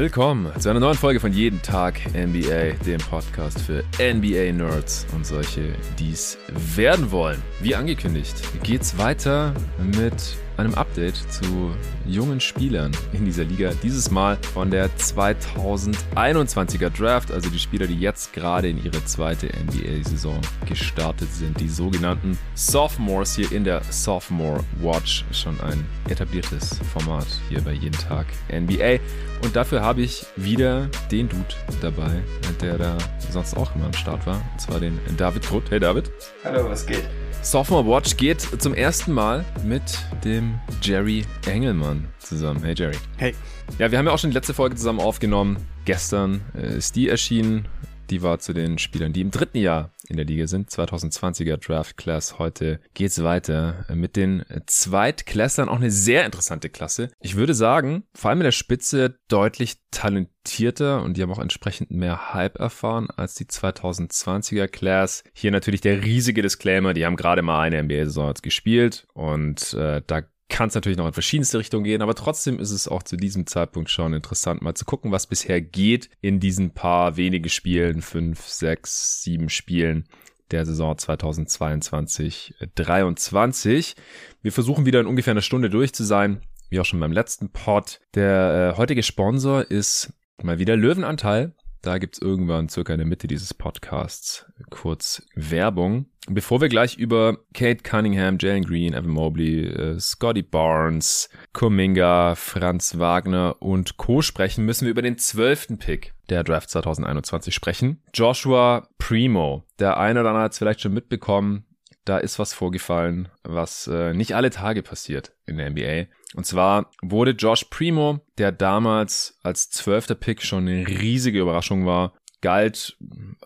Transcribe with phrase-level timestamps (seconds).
[0.00, 5.74] Willkommen zu einer neuen Folge von Jeden Tag NBA, dem Podcast für NBA-Nerds und solche,
[5.98, 6.38] die es
[6.74, 7.42] werden wollen.
[7.60, 9.52] Wie angekündigt, geht's weiter
[9.98, 10.14] mit
[10.60, 11.74] einem Update zu
[12.06, 13.72] jungen Spielern in dieser Liga.
[13.82, 19.46] Dieses Mal von der 2021er Draft, also die Spieler, die jetzt gerade in ihre zweite
[19.46, 21.58] NBA-Saison gestartet sind.
[21.60, 25.24] Die sogenannten Sophomores hier in der Sophomore Watch.
[25.32, 28.98] Schon ein etabliertes Format hier bei Jeden Tag NBA.
[29.42, 31.44] Und dafür habe ich wieder den Dude
[31.80, 32.22] dabei,
[32.60, 32.98] der da
[33.30, 34.42] sonst auch immer am Start war.
[34.52, 35.70] Und zwar den David Grutt.
[35.70, 36.10] Hey David.
[36.44, 37.08] Hallo, was geht?
[37.42, 39.82] Sophomore Watch geht zum ersten Mal mit
[40.24, 42.62] dem Jerry Engelmann zusammen.
[42.62, 42.96] Hey Jerry.
[43.16, 43.34] Hey.
[43.78, 45.56] Ja, wir haben ja auch schon die letzte Folge zusammen aufgenommen.
[45.86, 47.66] Gestern äh, ist die erschienen.
[48.10, 50.68] Die war zu den Spielern, die im dritten Jahr in der Liga sind.
[50.68, 52.38] 2020er Draft Class.
[52.38, 55.68] Heute geht's weiter mit den Zweitklässlern.
[55.68, 57.10] Auch eine sehr interessante Klasse.
[57.20, 61.92] Ich würde sagen, vor allem in der Spitze deutlich talentierter und die haben auch entsprechend
[61.92, 65.22] mehr Hype erfahren als die 2020er Class.
[65.32, 66.94] Hier natürlich der riesige Disclaimer.
[66.94, 71.14] Die haben gerade mal eine NBA-Saison gespielt und äh, da kann es natürlich noch in
[71.14, 74.84] verschiedenste Richtungen gehen, aber trotzdem ist es auch zu diesem Zeitpunkt schon interessant, mal zu
[74.84, 80.04] gucken, was bisher geht in diesen paar wenige Spielen, fünf, sechs, sieben Spielen
[80.50, 83.94] der Saison 2022-23.
[84.42, 87.48] Wir versuchen wieder in ungefähr einer Stunde durch zu sein, wie auch schon beim letzten
[87.50, 88.00] Pod.
[88.14, 90.12] Der äh, heutige Sponsor ist
[90.42, 91.54] mal wieder Löwenanteil.
[91.82, 96.06] Da gibt's irgendwann circa in der Mitte dieses Podcasts kurz Werbung.
[96.28, 102.98] Bevor wir gleich über Kate Cunningham, Jalen Green, Evan Mobley, äh, Scotty Barnes, Kuminga, Franz
[102.98, 104.20] Wagner und Co.
[104.20, 108.02] sprechen, müssen wir über den zwölften Pick der Draft 2021 sprechen.
[108.12, 109.64] Joshua Primo.
[109.78, 111.64] Der eine oder andere hat es vielleicht schon mitbekommen.
[112.04, 116.06] Da ist was vorgefallen, was äh, nicht alle Tage passiert in der NBA.
[116.34, 122.14] Und zwar wurde Josh Primo, der damals als zwölfter Pick schon eine riesige Überraschung war,
[122.40, 122.96] galt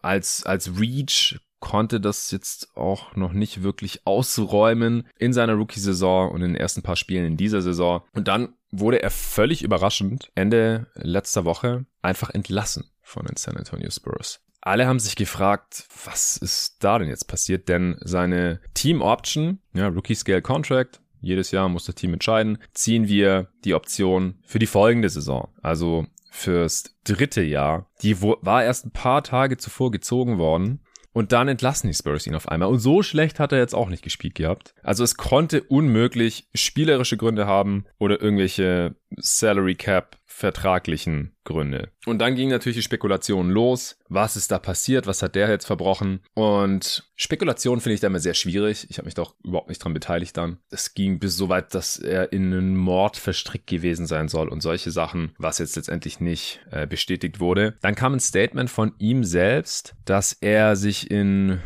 [0.03, 6.43] als, als Reach, konnte das jetzt auch noch nicht wirklich ausräumen in seiner Rookie-Saison und
[6.43, 8.03] in den ersten paar Spielen in dieser Saison.
[8.13, 13.91] Und dann wurde er völlig überraschend Ende letzter Woche einfach entlassen von den San Antonio
[13.91, 14.41] Spurs.
[14.65, 17.69] Alle haben sich gefragt, was ist da denn jetzt passiert?
[17.69, 23.07] Denn seine Team Option, ja, Rookie Scale Contract, jedes Jahr muss das Team entscheiden, ziehen
[23.07, 25.49] wir die Option für die folgende Saison.
[25.61, 27.91] Also fürs dritte Jahr.
[28.01, 30.81] Die war erst ein paar Tage zuvor gezogen worden.
[31.13, 32.69] Und dann entlassen die Spurs ihn auf einmal.
[32.71, 34.75] Und so schlecht hat er jetzt auch nicht gespielt gehabt.
[34.83, 41.91] Also es konnte unmöglich spielerische Gründe haben oder irgendwelche Salary Cap vertraglichen Gründe.
[42.07, 44.01] Und dann ging natürlich die Spekulation los.
[44.09, 45.07] Was ist da passiert?
[45.07, 46.23] Was hat der jetzt verbrochen?
[46.35, 48.89] Und Spekulation finde ich da immer sehr schwierig.
[48.91, 50.59] Ich habe mich doch überhaupt nicht dran beteiligt dann.
[50.71, 54.61] Es ging bis so weit, dass er in einen Mord verstrickt gewesen sein soll und
[54.61, 57.77] solche Sachen, was jetzt letztendlich nicht äh, bestätigt wurde.
[57.81, 61.61] Dann kam ein Statement von ihm selbst, dass er sich in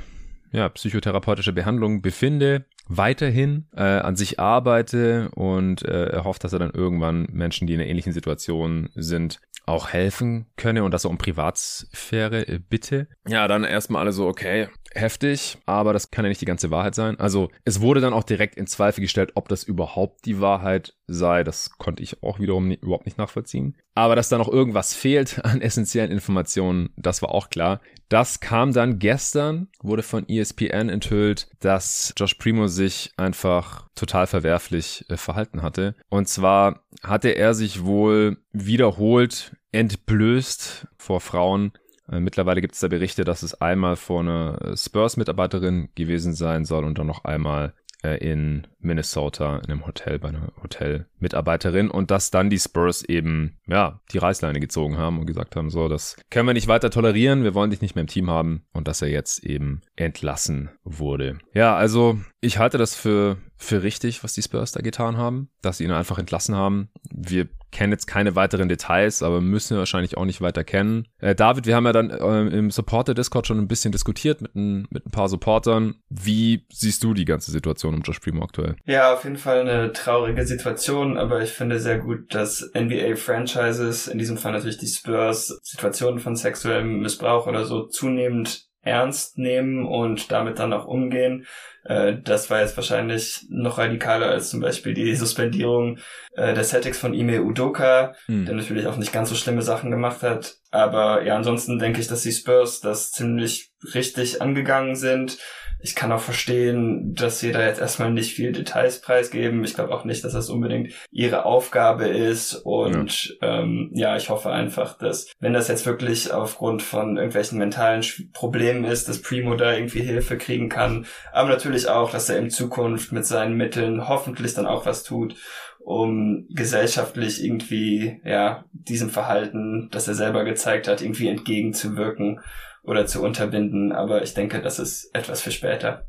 [0.53, 6.59] ja, psychotherapeutische Behandlung befinde, weiterhin äh, an sich arbeite und äh, er hofft, dass er
[6.59, 11.11] dann irgendwann Menschen, die in einer ähnlichen Situation sind, auch helfen könne und dass er
[11.11, 13.09] um Privatsphäre äh, bitte.
[13.27, 16.95] Ja, dann erstmal alle so, okay, heftig, aber das kann ja nicht die ganze Wahrheit
[16.95, 17.19] sein.
[17.19, 21.45] Also es wurde dann auch direkt in Zweifel gestellt, ob das überhaupt die Wahrheit sei.
[21.45, 23.77] Das konnte ich auch wiederum nie, überhaupt nicht nachvollziehen.
[23.95, 27.81] Aber dass da noch irgendwas fehlt an essentiellen Informationen, das war auch klar.
[28.09, 35.05] Das kam dann gestern, wurde von ESPN enthüllt, dass Josh Primo sich einfach total verwerflich
[35.09, 35.95] äh, verhalten hatte.
[36.09, 41.73] Und zwar hatte er sich wohl wiederholt entblößt vor Frauen.
[42.11, 46.85] Äh, mittlerweile gibt es da Berichte, dass es einmal vor einer Spurs-Mitarbeiterin gewesen sein soll
[46.85, 52.31] und dann noch einmal äh, in Minnesota in einem Hotel bei einer Hotelmitarbeiterin und dass
[52.31, 56.47] dann die Spurs eben ja die Reißleine gezogen haben und gesagt haben so das können
[56.47, 59.09] wir nicht weiter tolerieren wir wollen dich nicht mehr im Team haben und dass er
[59.09, 61.39] jetzt eben entlassen wurde.
[61.55, 65.79] Ja also ich halte das für für richtig was die Spurs da getan haben dass
[65.79, 66.91] sie ihn einfach entlassen haben.
[67.11, 71.07] Wir kennen jetzt keine weiteren Details, aber müssen wir wahrscheinlich auch nicht weiter kennen.
[71.19, 74.87] Äh, David, wir haben ja dann äh, im Supporter-Discord schon ein bisschen diskutiert mit ein,
[74.91, 75.97] mit ein paar Supportern.
[76.09, 78.77] Wie siehst du die ganze Situation um Josh Primo aktuell?
[78.85, 84.19] Ja, auf jeden Fall eine traurige Situation, aber ich finde sehr gut, dass NBA-Franchises, in
[84.19, 90.33] diesem Fall natürlich die Spurs, Situationen von sexuellem Missbrauch oder so zunehmend ernst nehmen und
[90.33, 91.47] damit dann auch umgehen.
[91.85, 95.99] Äh, das war jetzt wahrscheinlich noch radikaler als zum Beispiel die Suspendierung
[96.35, 98.47] äh, der Celtics von Ime Udoka, hm.
[98.47, 100.57] der natürlich auch nicht ganz so schlimme Sachen gemacht hat.
[100.71, 105.39] Aber ja, ansonsten denke ich, dass die Spurs das ziemlich richtig angegangen sind
[105.81, 109.63] ich kann auch verstehen, dass sie da jetzt erstmal nicht viel Details preisgeben.
[109.65, 112.55] Ich glaube auch nicht, dass das unbedingt ihre Aufgabe ist.
[112.55, 113.61] Und ja.
[113.61, 118.85] Ähm, ja, ich hoffe einfach, dass wenn das jetzt wirklich aufgrund von irgendwelchen mentalen Problemen
[118.85, 121.07] ist, dass Primo da irgendwie Hilfe kriegen kann.
[121.33, 125.37] Aber natürlich auch, dass er in Zukunft mit seinen Mitteln hoffentlich dann auch was tut
[125.81, 132.41] um gesellschaftlich irgendwie, ja, diesem Verhalten, das er selber gezeigt hat, irgendwie entgegenzuwirken
[132.89, 136.07] oder zu unterbinden, aber ich denke, das ist etwas für später.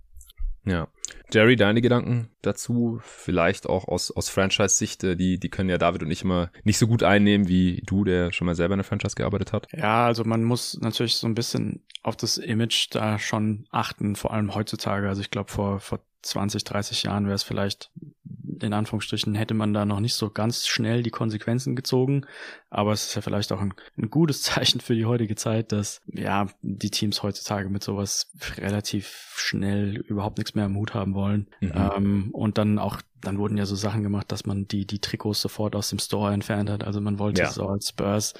[0.65, 0.87] Ja.
[1.31, 2.99] Jerry, deine Gedanken dazu?
[3.03, 6.77] Vielleicht auch aus, aus Franchise-Sicht, äh, die, die können ja David und ich immer nicht
[6.77, 9.67] so gut einnehmen wie du, der schon mal selber in der Franchise gearbeitet hat.
[9.71, 14.33] Ja, also man muss natürlich so ein bisschen auf das Image da schon achten, vor
[14.33, 15.07] allem heutzutage.
[15.07, 17.91] Also ich glaube, vor, vor 20, 30 Jahren wäre es vielleicht
[18.63, 22.25] in Anführungsstrichen hätte man da noch nicht so ganz schnell die Konsequenzen gezogen.
[22.69, 26.01] Aber es ist ja vielleicht auch ein, ein gutes Zeichen für die heutige Zeit, dass
[26.07, 31.47] ja die Teams heutzutage mit sowas relativ schnell überhaupt nichts mehr im Hut haben wollen.
[31.61, 31.73] Mhm.
[31.75, 35.41] Ähm, und dann auch, dann wurden ja so Sachen gemacht, dass man die, die Trikots
[35.41, 36.83] sofort aus dem Store entfernt hat.
[36.83, 37.51] Also man wollte ja.
[37.51, 38.33] so als Spurs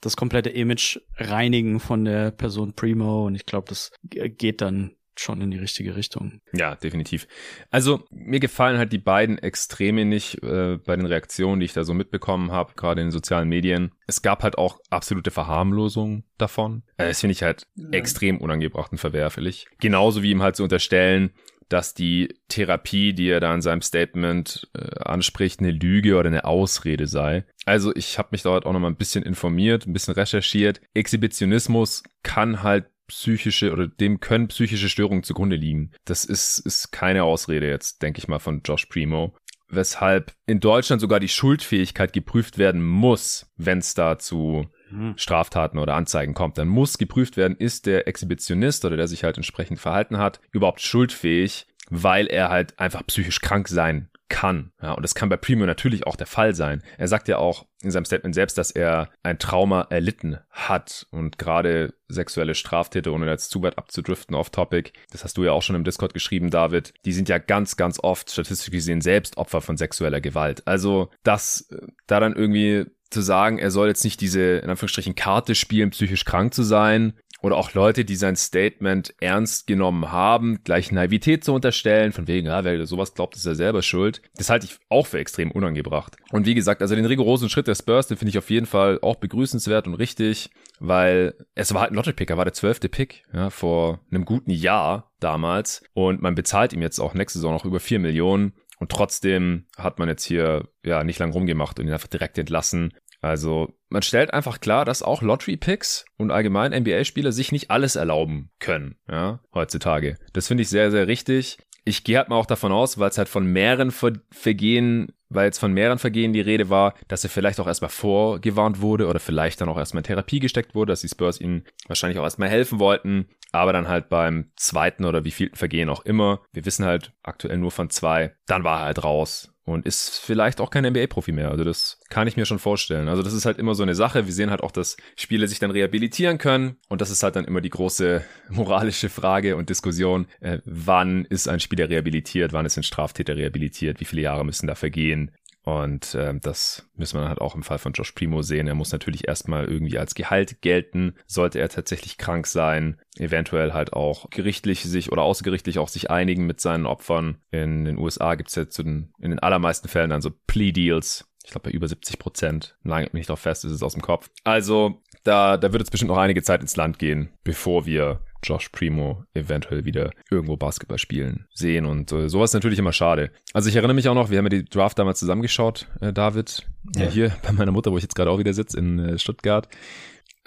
[0.00, 3.26] das komplette Image reinigen von der Person Primo.
[3.26, 6.40] Und ich glaube, das geht dann schon in die richtige Richtung.
[6.52, 7.26] Ja, definitiv.
[7.70, 11.84] Also mir gefallen halt die beiden Extreme nicht äh, bei den Reaktionen, die ich da
[11.84, 13.92] so mitbekommen habe, gerade in den sozialen Medien.
[14.06, 16.82] Es gab halt auch absolute Verharmlosung davon.
[16.96, 17.90] Äh, das finde ich halt ja.
[17.90, 19.66] extrem unangebracht und verwerflich.
[19.80, 21.30] Genauso wie ihm halt zu so unterstellen,
[21.68, 26.44] dass die Therapie, die er da in seinem Statement äh, anspricht, eine Lüge oder eine
[26.44, 27.44] Ausrede sei.
[27.64, 30.80] Also ich habe mich dort auch noch mal ein bisschen informiert, ein bisschen recherchiert.
[30.92, 35.92] Exhibitionismus kann halt psychische oder dem können psychische Störungen zugrunde liegen.
[36.04, 39.34] Das ist, ist keine Ausrede jetzt, denke ich mal, von Josh Primo.
[39.68, 45.14] Weshalb in Deutschland sogar die Schuldfähigkeit geprüft werden muss, wenn es da zu hm.
[45.16, 46.58] Straftaten oder Anzeigen kommt.
[46.58, 50.80] Dann muss geprüft werden, ist der Exhibitionist oder der sich halt entsprechend verhalten hat, überhaupt
[50.80, 54.72] schuldfähig, weil er halt einfach psychisch krank sein kann.
[54.80, 56.82] Ja, und das kann bei Primo natürlich auch der Fall sein.
[56.98, 61.38] Er sagt ja auch in seinem Statement selbst, dass er ein Trauma erlitten hat und
[61.38, 65.62] gerade sexuelle Straftäter, ohne jetzt zu weit abzudriften auf Topic, das hast du ja auch
[65.62, 69.60] schon im Discord geschrieben, David, die sind ja ganz, ganz oft statistisch gesehen selbst Opfer
[69.60, 70.66] von sexueller Gewalt.
[70.66, 75.14] Also das äh, da dann irgendwie zu sagen, er soll jetzt nicht diese, in Anführungsstrichen,
[75.14, 77.14] Karte spielen, psychisch krank zu sein,
[77.44, 82.46] oder auch Leute, die sein Statement ernst genommen haben, gleich Naivität zu unterstellen, von wegen,
[82.46, 84.22] ja, wer sowas glaubt, ist er selber schuld.
[84.34, 86.16] Das halte ich auch für extrem unangebracht.
[86.32, 88.98] Und wie gesagt, also den rigorosen Schritt der Spurs, den finde ich auf jeden Fall
[89.02, 90.48] auch begrüßenswert und richtig,
[90.80, 94.50] weil es war halt ein Lottery-Pick, er war der zwölfte Pick, ja, vor einem guten
[94.50, 95.84] Jahr damals.
[95.92, 98.54] Und man bezahlt ihm jetzt auch nächste Saison noch über vier Millionen.
[98.78, 102.92] Und trotzdem hat man jetzt hier ja nicht lang rumgemacht und ihn einfach direkt entlassen.
[103.24, 108.50] Also man stellt einfach klar, dass auch Lottery-Picks und allgemein NBA-Spieler sich nicht alles erlauben
[108.60, 110.18] können, ja, heutzutage.
[110.34, 111.58] Das finde ich sehr, sehr richtig.
[111.86, 115.46] Ich gehe halt mal auch davon aus, weil es halt von mehreren Ver Vergehen, weil
[115.46, 119.20] jetzt von mehreren Vergehen die Rede war, dass er vielleicht auch erstmal vorgewarnt wurde oder
[119.20, 122.50] vielleicht dann auch erstmal in Therapie gesteckt wurde, dass die Spurs ihnen wahrscheinlich auch erstmal
[122.50, 127.12] helfen wollten, aber dann halt beim zweiten oder wievielten Vergehen auch immer, wir wissen halt
[127.22, 131.32] aktuell nur von zwei, dann war er halt raus und ist vielleicht auch kein NBA-Profi
[131.32, 131.50] mehr.
[131.50, 133.08] Also das kann ich mir schon vorstellen.
[133.08, 134.26] Also das ist halt immer so eine Sache.
[134.26, 137.44] Wir sehen halt auch, dass Spiele sich dann rehabilitieren können und das ist halt dann
[137.44, 140.26] immer die große moralische Frage und Diskussion.
[140.40, 142.52] Äh, wann ist ein Spieler rehabilitiert?
[142.52, 144.00] Wann ist ein Straftäter rehabilitiert?
[144.00, 145.30] Wie viele Jahre müssen da vergehen?
[145.64, 148.66] Und äh, das müssen wir halt auch im Fall von Josh Primo sehen.
[148.66, 153.94] Er muss natürlich erstmal irgendwie als Gehalt gelten, sollte er tatsächlich krank sein, eventuell halt
[153.94, 157.38] auch gerichtlich sich oder außergerichtlich auch sich einigen mit seinen Opfern.
[157.50, 161.30] In den USA gibt's jetzt in, in den allermeisten Fällen dann so Plea-Deals.
[161.44, 162.76] Ich glaube, bei über 70 Prozent.
[162.82, 164.30] Nagelt mich nicht drauf fest, ist es aus dem Kopf.
[164.44, 168.68] Also, da, da wird es bestimmt noch einige Zeit ins Land gehen, bevor wir Josh
[168.68, 171.86] Primo eventuell wieder irgendwo Basketball spielen sehen.
[171.86, 173.30] Und äh, sowas natürlich immer schade.
[173.52, 176.66] Also ich erinnere mich auch noch, wir haben ja die Draft damals zusammengeschaut, äh, David.
[176.96, 177.08] Ja.
[177.08, 179.68] Hier bei meiner Mutter, wo ich jetzt gerade auch wieder sitze in äh, Stuttgart.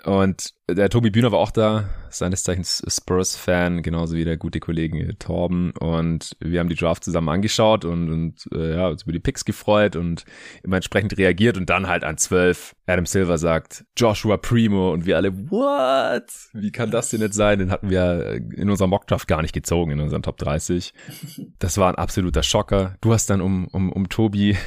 [0.04, 5.18] Und der Tobi Bühner war auch da, seines Zeichens Spurs-Fan, genauso wie der gute Kollege
[5.18, 5.72] Torben.
[5.72, 9.46] Und wir haben die Draft zusammen angeschaut und, und äh, ja, uns über die Picks
[9.46, 10.26] gefreut und
[10.64, 15.18] immer entsprechend reagiert und dann halt an zwölf Adam Silver sagt Joshua Primo und wir
[15.18, 16.32] alle, what?
[16.54, 17.60] Wie kann das denn jetzt sein?
[17.60, 20.94] Den hatten wir in unserem Mockdraft gar nicht gezogen, in unseren Top 30.
[21.60, 22.96] Das war ein absoluter Schocker.
[23.02, 24.58] Du hast dann, um, um, um Tobi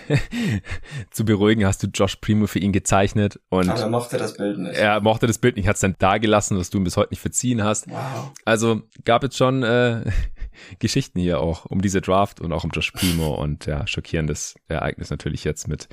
[1.10, 4.58] zu beruhigen, hast du Josh Primo für ihn gezeichnet und Aber er mochte das Bild
[4.58, 4.76] nicht.
[4.76, 7.10] Er mochte das Bild nicht, hat es dann da gelassen, was du ihm bis heute
[7.10, 7.90] nicht verziehen hast.
[7.90, 8.32] Wow.
[8.44, 10.04] Also gab es schon äh,
[10.78, 15.10] Geschichten hier auch um diese Draft und auch um Josh Primo und ja, schockierendes Ereignis
[15.10, 15.88] natürlich jetzt mit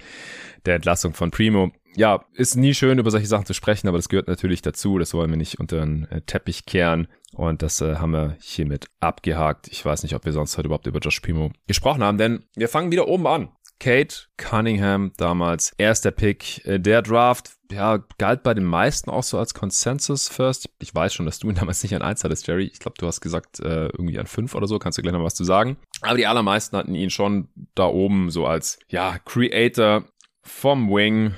[0.65, 1.71] der Entlassung von Primo.
[1.95, 4.99] Ja, ist nie schön, über solche Sachen zu sprechen, aber das gehört natürlich dazu.
[4.99, 7.07] Das wollen wir nicht unter den äh, Teppich kehren.
[7.33, 9.67] Und das äh, haben wir hiermit abgehakt.
[9.67, 12.69] Ich weiß nicht, ob wir sonst heute überhaupt über Josh Primo gesprochen haben, denn wir
[12.69, 13.49] fangen wieder oben an.
[13.79, 19.37] Kate Cunningham, damals erster Pick äh, der Draft, ja, galt bei den meisten auch so
[19.37, 20.69] als Consensus First.
[20.79, 22.65] Ich weiß schon, dass du ihn damals nicht an 1 hattest, Jerry.
[22.65, 24.79] Ich glaube, du hast gesagt, äh, irgendwie an 5 oder so.
[24.79, 25.77] Kannst du gleich noch was zu sagen.
[26.01, 30.05] Aber die allermeisten hatten ihn schon da oben so als, ja, Creator
[30.43, 31.33] vom Wing,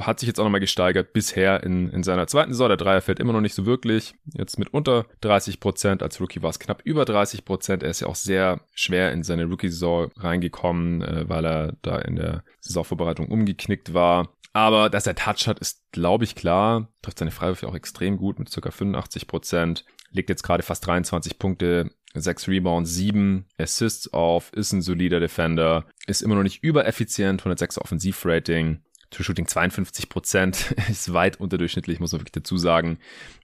[0.00, 2.68] hat sich jetzt auch nochmal gesteigert bisher in, in seiner zweiten Saison.
[2.68, 4.14] Der Dreier fällt immer noch nicht so wirklich.
[4.34, 6.02] Jetzt mit unter 30 Prozent.
[6.02, 7.82] Als Rookie war es knapp über 30 Prozent.
[7.82, 12.16] Er ist ja auch sehr schwer in seine Rookie-Saison reingekommen, äh, weil er da in
[12.16, 14.28] der Saisonvorbereitung umgeknickt war.
[14.52, 16.88] Aber dass er Touch hat, ist, glaube ich, klar.
[17.02, 18.70] Trifft seine Freiwürfe auch extrem gut mit ca.
[18.70, 19.84] 85 Prozent.
[20.12, 25.86] Legt jetzt gerade fast 23 Punkte 6 Rebounds, 7 Assists auf, ist ein solider Defender,
[26.06, 28.82] ist immer noch nicht übereffizient, 106 Offensivrating,
[29.12, 32.98] Shooting 52 Prozent ist weit unterdurchschnittlich, muss man wirklich dazu sagen.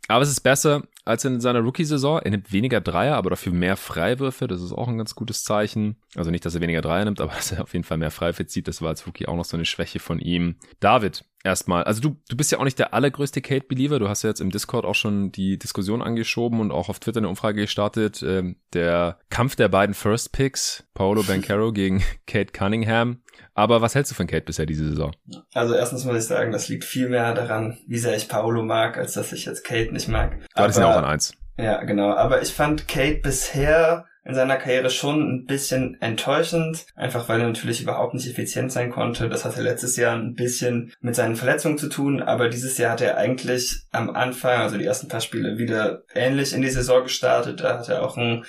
[0.08, 2.20] Aber es ist besser als in seiner Rookie-Saison.
[2.20, 4.48] Er nimmt weniger Dreier, aber dafür mehr Freiwürfe.
[4.48, 5.96] Das ist auch ein ganz gutes Zeichen.
[6.16, 8.46] Also nicht, dass er weniger Dreier nimmt, aber dass er auf jeden Fall mehr Freiwürfe
[8.46, 8.68] zieht.
[8.68, 10.56] Das war als Rookie auch noch so eine Schwäche von ihm.
[10.80, 11.84] David, erstmal.
[11.84, 13.98] Also du, du bist ja auch nicht der allergrößte Kate-Believer.
[13.98, 17.18] Du hast ja jetzt im Discord auch schon die Diskussion angeschoben und auch auf Twitter
[17.18, 18.22] eine Umfrage gestartet.
[18.22, 23.22] Ähm, der Kampf der beiden First Picks, Paolo Bancaro gegen Kate Cunningham.
[23.54, 25.14] Aber was hältst du von Kate bisher diese Saison?
[25.54, 28.96] Also erstens muss ich sagen, das liegt viel mehr daran, wie sehr ich Paolo mag,
[28.96, 30.38] als dass ich jetzt Kate nicht mag.
[30.54, 31.34] Du hattest ihn auch an eins.
[31.58, 32.14] Ja, genau.
[32.14, 37.48] Aber ich fand Kate bisher in seiner Karriere schon ein bisschen enttäuschend, einfach weil er
[37.48, 39.28] natürlich überhaupt nicht effizient sein konnte.
[39.28, 43.00] Das hatte letztes Jahr ein bisschen mit seinen Verletzungen zu tun, aber dieses Jahr hat
[43.00, 47.60] er eigentlich am Anfang, also die ersten paar Spiele, wieder ähnlich in die Saison gestartet.
[47.60, 48.44] Da hat er auch ein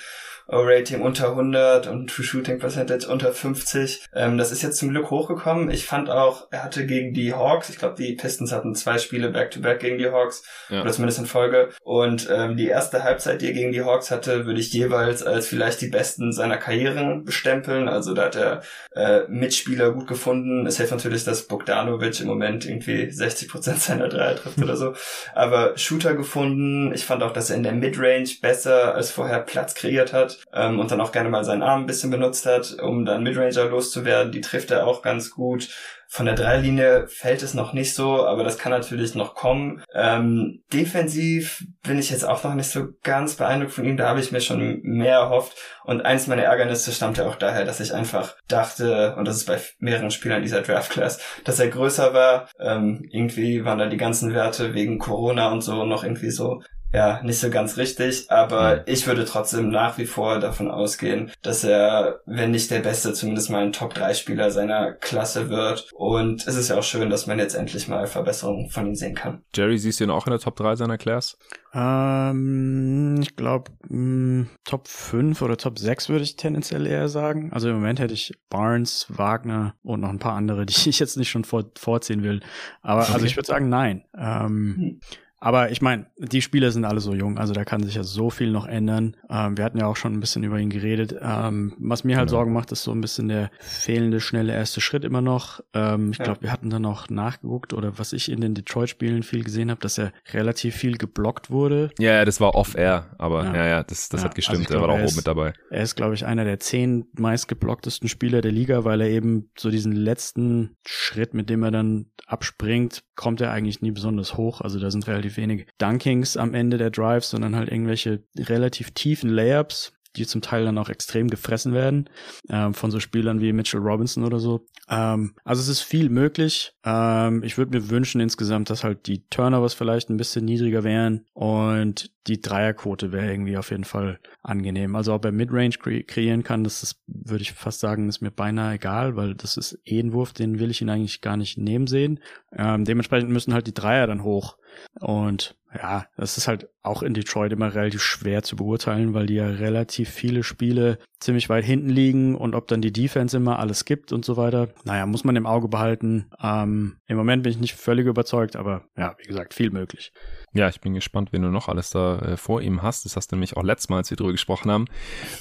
[0.48, 4.06] Rating unter 100 und True Shooting Percentage unter 50.
[4.14, 5.70] Ähm, das ist jetzt zum Glück hochgekommen.
[5.70, 9.30] Ich fand auch, er hatte gegen die Hawks, ich glaube, die Pistons hatten zwei Spiele
[9.30, 10.82] back-to-back -back gegen die Hawks, ja.
[10.82, 11.70] oder zumindest in Folge.
[11.82, 15.48] Und ähm, die erste Halbzeit, die er gegen die Hawks hatte, würde ich jeweils als
[15.48, 17.88] vielleicht die besten seiner Karriere bestempeln.
[17.88, 18.62] Also da hat er
[18.94, 20.66] äh, Mitspieler gut gefunden.
[20.66, 24.94] Es hilft natürlich, dass Bogdanovic im Moment irgendwie 60 Prozent seiner Dreier trifft oder so.
[25.34, 26.92] Aber Shooter gefunden.
[26.94, 30.78] Ich fand auch, dass er in der Midrange besser als vorher Platz kreiert hat ähm,
[30.78, 34.32] und dann auch gerne mal seinen Arm ein bisschen benutzt hat, um dann Midranger loszuwerden.
[34.32, 35.68] Die trifft er auch ganz gut.
[36.14, 39.82] Von der Dreilinie fällt es noch nicht so, aber das kann natürlich noch kommen.
[39.94, 43.96] Ähm, defensiv bin ich jetzt auch noch nicht so ganz beeindruckt von ihm.
[43.96, 45.56] Da habe ich mir schon mehr erhofft.
[45.82, 49.58] Und eins meiner Ärgernisse stammte auch daher, dass ich einfach dachte, und das ist bei
[49.78, 52.48] mehreren Spielern dieser Draft Class, dass er größer war.
[52.60, 56.62] Ähm, irgendwie waren da die ganzen Werte wegen Corona und so noch irgendwie so
[56.94, 58.82] ja, nicht so ganz richtig, aber mhm.
[58.86, 63.50] ich würde trotzdem nach wie vor davon ausgehen, dass er, wenn nicht der Beste, zumindest
[63.50, 65.90] mal ein Top-3-Spieler seiner Klasse wird.
[65.92, 69.16] Und es ist ja auch schön, dass man jetzt endlich mal Verbesserungen von ihm sehen
[69.16, 69.42] kann.
[69.54, 71.36] Jerry, siehst du ihn auch in der Top 3 seiner Class?
[71.74, 77.50] Ähm, ich glaube, hm, Top 5 oder Top 6 würde ich tendenziell eher sagen.
[77.52, 81.16] Also im Moment hätte ich Barnes, Wagner und noch ein paar andere, die ich jetzt
[81.16, 82.40] nicht schon vor, vorziehen will.
[82.82, 83.14] Aber also okay.
[83.14, 84.04] also ich würde sagen, nein.
[84.16, 85.00] Ähm, hm.
[85.44, 88.30] Aber ich meine, die Spieler sind alle so jung, also da kann sich ja so
[88.30, 89.14] viel noch ändern.
[89.28, 91.14] Ähm, wir hatten ja auch schon ein bisschen über ihn geredet.
[91.20, 92.38] Ähm, was mir halt genau.
[92.38, 95.60] Sorgen macht, ist so ein bisschen der fehlende, schnelle erste Schritt immer noch.
[95.74, 96.24] Ähm, ich ja.
[96.24, 99.80] glaube, wir hatten da noch nachgeguckt oder was ich in den Detroit-Spielen viel gesehen habe,
[99.82, 101.90] dass er relativ viel geblockt wurde.
[101.98, 104.60] Ja, ja das war off-air, aber ja, ja, ja das, das ja, hat gestimmt.
[104.60, 105.52] Also glaub, er war auch oben mit dabei.
[105.70, 109.68] Er ist, glaube ich, einer der zehn meistgeblocktesten Spieler der Liga, weil er eben so
[109.68, 114.60] diesen letzten Schritt, mit dem er dann abspringt, kommt er eigentlich nie besonders hoch.
[114.60, 119.30] Also da sind relativ wenig Dunkings am Ende der Drives, sondern halt irgendwelche relativ tiefen
[119.30, 122.08] Layups, die zum Teil dann auch extrem gefressen werden
[122.48, 124.66] ähm, von so Spielern wie Mitchell Robinson oder so.
[124.88, 126.72] Ähm, also es ist viel möglich.
[126.84, 131.26] Ähm, ich würde mir wünschen insgesamt, dass halt die Turnovers vielleicht ein bisschen niedriger wären
[131.32, 134.96] und die Dreierquote wäre irgendwie auf jeden Fall angenehm.
[134.96, 138.30] Also ob er Midrange kre kreieren kann, das ist, würde ich fast sagen, ist mir
[138.30, 141.58] beinahe egal, weil das ist eh ein Wurf, den will ich ihn eigentlich gar nicht
[141.58, 142.20] nehmen sehen.
[142.52, 144.56] Ähm, dementsprechend müssen halt die Dreier dann hoch.
[145.00, 149.34] Und ja, das ist halt auch in Detroit immer relativ schwer zu beurteilen, weil die
[149.34, 153.84] ja relativ viele Spiele ziemlich weit hinten liegen und ob dann die Defense immer alles
[153.84, 154.68] gibt und so weiter.
[154.84, 156.30] Naja, muss man im Auge behalten.
[156.40, 160.12] Ähm, Im Moment bin ich nicht völlig überzeugt, aber ja, wie gesagt, viel möglich.
[160.54, 163.04] Ja, ich bin gespannt, wen du noch alles da äh, vor ihm hast.
[163.04, 164.86] Das hast du nämlich auch letztes Mal, als wir drüber gesprochen haben,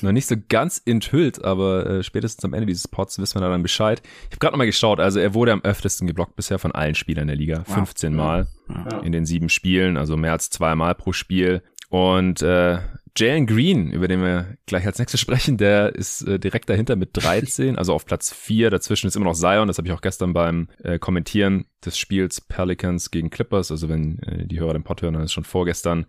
[0.01, 3.49] noch nicht so ganz enthüllt, aber äh, spätestens am Ende dieses Pods wissen wir da
[3.49, 4.01] dann Bescheid.
[4.03, 7.27] Ich habe gerade nochmal geschaut, also er wurde am öftesten geblockt bisher von allen Spielern
[7.27, 7.63] der Liga.
[7.67, 7.75] Wow.
[7.75, 8.99] 15 Mal ja.
[8.99, 11.61] in den sieben Spielen, also mehr als zwei Mal pro Spiel.
[11.89, 12.79] Und äh,
[13.15, 17.09] Jalen Green, über den wir gleich als nächstes sprechen, der ist äh, direkt dahinter mit
[17.13, 18.71] 13, also auf Platz 4.
[18.71, 22.41] Dazwischen ist immer noch Zion, das habe ich auch gestern beim äh, Kommentieren des Spiels
[22.41, 26.07] Pelicans gegen Clippers, also wenn äh, die Hörer den Pod hören, dann ist schon vorgestern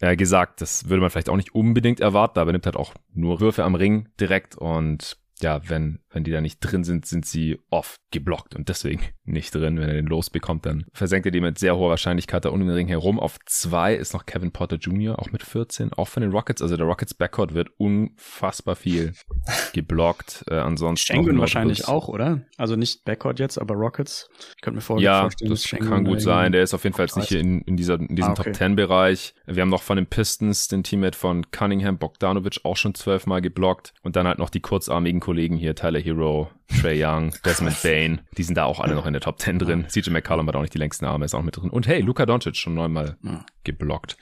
[0.00, 2.92] äh, gesagt, das würde man vielleicht auch nicht unbedingt erwarten, aber er nimmt halt auch
[3.14, 7.26] nur Würfe am Ring direkt und ja, wenn, wenn die da nicht drin sind, sind
[7.26, 9.78] sie oft geblockt und deswegen nicht drin.
[9.78, 12.70] Wenn er den losbekommt, dann versenkt er die mit sehr hoher Wahrscheinlichkeit da um den
[12.70, 13.18] Ring herum.
[13.18, 16.62] Auf zwei ist noch Kevin Potter Jr., auch mit 14, auch von den Rockets.
[16.62, 19.14] Also der Rockets Backcourt wird unfassbar viel
[19.72, 20.44] geblockt.
[20.48, 22.42] Äh, ansonsten Schengen wahrscheinlich auch, oder?
[22.56, 24.28] Also nicht Backcourt jetzt, aber Rockets.
[24.56, 26.52] Ich könnte mir vorstellen, ja, das Schengen kann gut sein.
[26.52, 28.52] Der ist auf jeden Fall jetzt nicht hier in, in, dieser, in diesem ah, okay.
[28.52, 29.34] Top 10 Bereich.
[29.46, 33.94] Wir haben noch von den Pistons den Teammate von Cunningham, Bogdanovic, auch schon zwölfmal geblockt.
[34.02, 38.20] Und dann halt noch die kurzarmigen Kollegen hier, Tyler Hero, Trey Young, Desmond Bain.
[38.36, 39.86] Die sind da auch alle noch in der Top 10 drin.
[39.88, 41.70] CJ McCollum hat auch nicht die längsten Arme, ist auch mit drin.
[41.70, 43.16] Und hey, Luka Doncic schon neunmal
[43.64, 44.16] geblockt.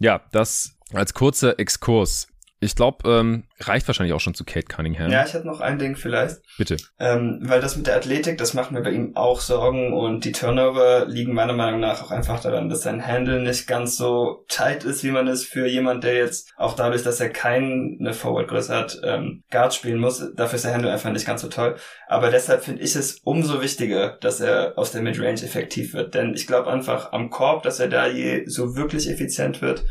[0.00, 2.28] Ja, das als kurzer Exkurs
[2.64, 5.10] ich glaube, ähm, reicht wahrscheinlich auch schon zu Kate Cunningham.
[5.10, 6.36] Ja, ich hätte noch ein Ding vielleicht.
[6.56, 6.76] Bitte.
[6.98, 10.32] Ähm, weil das mit der Athletik, das macht mir bei ihm auch Sorgen und die
[10.32, 14.84] Turnover liegen meiner Meinung nach auch einfach daran, dass sein Handle nicht ganz so tight
[14.84, 19.00] ist, wie man es für jemand, der jetzt auch dadurch, dass er keine Forward-Größe hat,
[19.04, 20.32] ähm, Guard spielen muss.
[20.34, 21.76] Dafür ist der Handle einfach nicht ganz so toll.
[22.08, 26.14] Aber deshalb finde ich es umso wichtiger, dass er aus der Midrange effektiv wird.
[26.14, 29.84] Denn ich glaube einfach am Korb, dass er da je so wirklich effizient wird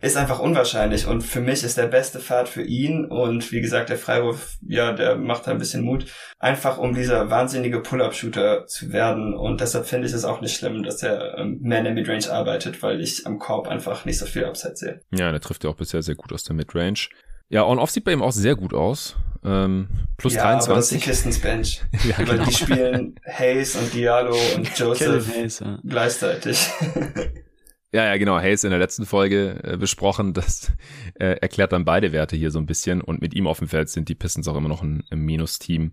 [0.00, 3.90] ist einfach unwahrscheinlich und für mich ist der beste Pfad für ihn und wie gesagt,
[3.90, 6.06] der Freiwurf, ja, der macht da ein bisschen Mut,
[6.38, 10.82] einfach um dieser wahnsinnige Pull-Up-Shooter zu werden und deshalb finde ich es auch nicht schlimm,
[10.84, 14.26] dass er ähm, mehr in der Midrange arbeitet, weil ich am Korb einfach nicht so
[14.26, 15.00] viel Upside sehe.
[15.10, 17.08] Ja, der trifft ja auch bisher sehr gut aus der Midrange.
[17.48, 19.16] Ja, On-Off sieht bei ihm auch sehr gut aus.
[19.44, 20.68] Ähm, plus ja, 23.
[20.68, 21.82] Aber das ist die Pistons Bench.
[22.04, 22.44] ja, genau.
[22.44, 25.78] Die spielen Hayes und Diallo und Joseph Hayes, ja.
[25.84, 26.68] gleichzeitig.
[27.90, 28.38] Ja, ja, genau.
[28.38, 30.34] Hayes in der letzten Folge äh, besprochen.
[30.34, 30.72] Das
[31.14, 33.00] äh, erklärt dann beide Werte hier so ein bisschen.
[33.00, 35.92] Und mit ihm auf dem Feld sind die Pistons auch immer noch ein, ein Minus-Team.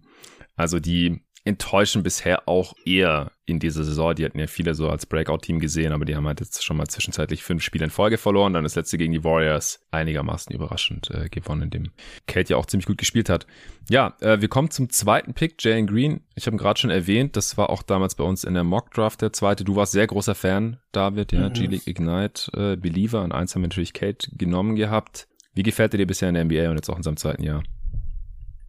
[0.55, 4.15] Also die enttäuschen bisher auch eher in dieser Saison.
[4.15, 6.87] Die hatten ja viele so als Breakout-Team gesehen, aber die haben halt jetzt schon mal
[6.87, 8.53] zwischenzeitlich fünf Spiele in Folge verloren.
[8.53, 11.91] Dann das letzte gegen die Warriors einigermaßen überraschend äh, gewonnen, in dem
[12.27, 13.45] Kate ja auch ziemlich gut gespielt hat.
[13.89, 16.21] Ja, äh, wir kommen zum zweiten Pick, Jalen Green.
[16.33, 19.21] Ich habe ihn gerade schon erwähnt, das war auch damals bei uns in der Mock-Draft
[19.21, 19.63] der zweite.
[19.63, 21.53] Du warst sehr großer Fan, David, ja, mhm.
[21.53, 23.23] G-League Ignite äh, Believer.
[23.23, 25.27] Und eins haben wir natürlich Kate genommen gehabt.
[25.53, 27.63] Wie gefällt er dir bisher in der NBA und jetzt auch in seinem zweiten Jahr?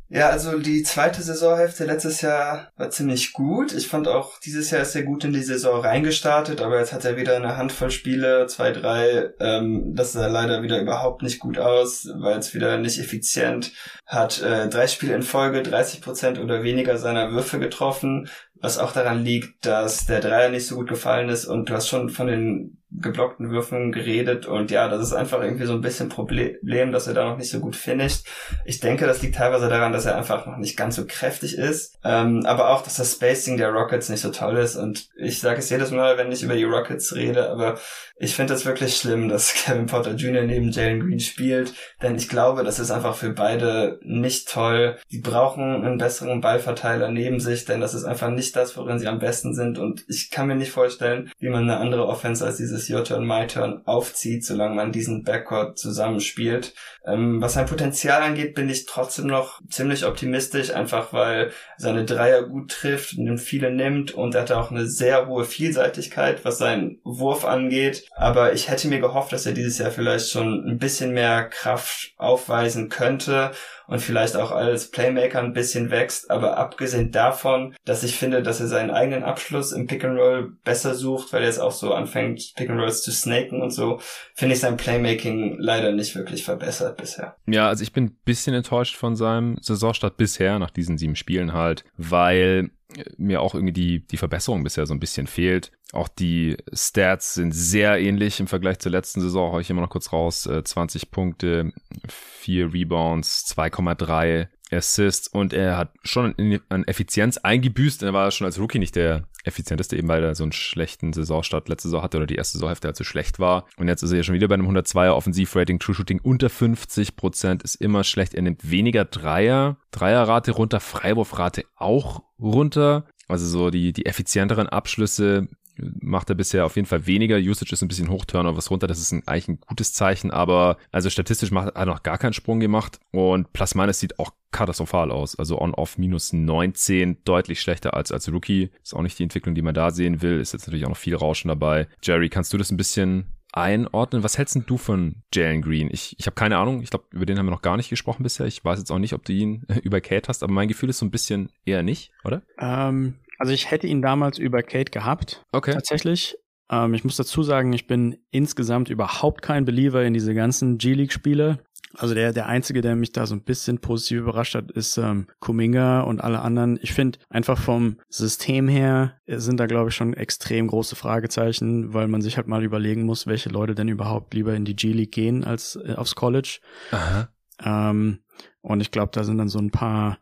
[0.09, 3.73] Ja, also die zweite Saisonhälfte letztes Jahr war ziemlich gut.
[3.73, 7.05] Ich fand auch, dieses Jahr ist er gut in die Saison reingestartet, aber jetzt hat
[7.05, 9.31] er wieder eine Handvoll Spiele, zwei, drei.
[9.41, 13.73] Ähm, das sah leider wieder überhaupt nicht gut aus, weil es wieder nicht effizient.
[14.07, 18.29] Hat äh, drei Spiele in Folge, 30 Prozent oder weniger seiner Würfe getroffen,
[18.67, 21.89] was auch daran liegt, dass der Dreier nicht so gut gefallen ist und du hast
[21.89, 26.09] schon von den geblockten Würfen geredet und ja, das ist einfach irgendwie so ein bisschen
[26.09, 28.27] Problem, dass er da noch nicht so gut finisht.
[28.65, 31.99] Ich denke, das liegt teilweise daran, dass er einfach noch nicht ganz so kräftig ist,
[32.05, 35.59] ähm, aber auch, dass das Spacing der Rockets nicht so toll ist und ich sage
[35.59, 37.79] es jedes Mal, wenn ich über die Rockets rede, aber
[38.19, 40.43] ich finde es wirklich schlimm, dass Kevin Potter Jr.
[40.43, 44.97] neben Jalen Green spielt, denn ich glaube, das ist einfach für beide nicht toll.
[45.11, 49.07] Die brauchen einen besseren Ballverteiler neben sich, denn das ist einfach nicht das, worin sie
[49.07, 49.79] am besten sind.
[49.79, 53.27] Und ich kann mir nicht vorstellen, wie man eine andere Offense als dieses Your Turn,
[53.27, 56.75] My Turn aufzieht, solange man diesen Backcourt zusammenspielt.
[57.07, 62.43] Ähm, was sein Potenzial angeht, bin ich trotzdem noch ziemlich optimistisch, einfach weil seine Dreier
[62.43, 64.13] gut trifft und viele nimmt.
[64.13, 68.09] Und er hat auch eine sehr hohe Vielseitigkeit, was seinen Wurf angeht.
[68.17, 72.15] Aber ich hätte mir gehofft, dass er dieses Jahr vielleicht schon ein bisschen mehr Kraft
[72.17, 73.53] aufweisen könnte
[73.87, 76.31] und vielleicht auch als Playmaker ein bisschen wächst.
[76.31, 80.53] Aber abgesehen davon, dass ich finde, dass er seinen eigenen Abschluss im Pick and Roll
[80.65, 84.01] besser sucht, weil er jetzt auch so anfängt, Pick and Rolls zu snaken und so,
[84.35, 87.37] finde ich sein Playmaking leider nicht wirklich verbessert bisher.
[87.47, 91.53] Ja, also ich bin ein bisschen enttäuscht von seinem Saisonstart bisher, nach diesen sieben Spielen
[91.53, 92.71] halt, weil
[93.17, 95.73] mir auch irgendwie die, die Verbesserung bisher so ein bisschen fehlt.
[95.93, 99.53] Auch die Stats sind sehr ähnlich im Vergleich zur letzten Saison.
[99.53, 100.49] Hau ich immer noch kurz raus.
[100.65, 101.73] 20 äh, Punkte,
[102.09, 108.03] 4 Rebounds, 2,3 Assists und er hat schon an Effizienz eingebüßt.
[108.03, 111.69] Er war schon als Rookie nicht der effizienteste, eben weil er so einen schlechten Saisonstart
[111.69, 113.67] letzte Saison hatte oder die erste Saisonhälfte halt so schlecht war.
[113.77, 117.17] Und jetzt ist er ja schon wieder bei einem 102er Offensivrating, True Shooting unter 50
[117.17, 118.35] Prozent, ist immer schlecht.
[118.35, 123.07] Er nimmt weniger Dreier, Dreierrate runter, Freiwurfrate auch runter.
[123.29, 127.37] Also so die, die effizienteren Abschlüsse macht er bisher auf jeden Fall weniger.
[127.37, 128.87] Usage ist ein bisschen hoch, Turnovers runter.
[128.87, 132.33] Das ist ein, eigentlich ein gutes Zeichen, aber also statistisch macht, er noch gar keinen
[132.33, 135.39] Sprung gemacht und Plus Minus sieht auch katastrophal aus.
[135.39, 138.71] Also On-Off minus 19, deutlich schlechter als als Rookie.
[138.83, 140.41] Ist auch nicht die Entwicklung, die man da sehen will.
[140.41, 141.89] Ist jetzt natürlich auch noch viel Rauschen dabei.
[142.03, 144.23] Jerry, kannst du das ein bisschen einordnen.
[144.23, 145.89] Was hältst du von Jalen Green?
[145.91, 146.83] Ich, ich habe keine Ahnung.
[146.83, 148.47] Ich glaube, über den haben wir noch gar nicht gesprochen bisher.
[148.47, 150.99] Ich weiß jetzt auch nicht, ob du ihn über Kate hast, aber mein Gefühl ist
[150.99, 152.43] so ein bisschen eher nicht, oder?
[152.59, 155.45] Ähm, also ich hätte ihn damals über Kate gehabt.
[155.53, 155.73] Okay.
[155.73, 156.37] Tatsächlich.
[156.71, 161.59] Ähm, ich muss dazu sagen, ich bin insgesamt überhaupt kein Believer in diese ganzen G-League-Spiele.
[161.99, 165.29] Also der, der einzige, der mich da so ein bisschen positiv überrascht hat, ist ähm,
[165.41, 166.79] Kuminga und alle anderen.
[166.83, 172.09] Ich finde einfach vom System her sind da, glaube ich, schon extrem große Fragezeichen, weil
[172.09, 175.45] man sich halt mal überlegen muss, welche Leute denn überhaupt lieber in die G-League gehen
[175.45, 176.59] als äh, aufs College.
[176.91, 177.29] Aha.
[177.63, 178.19] Ähm,
[178.61, 180.19] und ich glaube, da sind dann so ein paar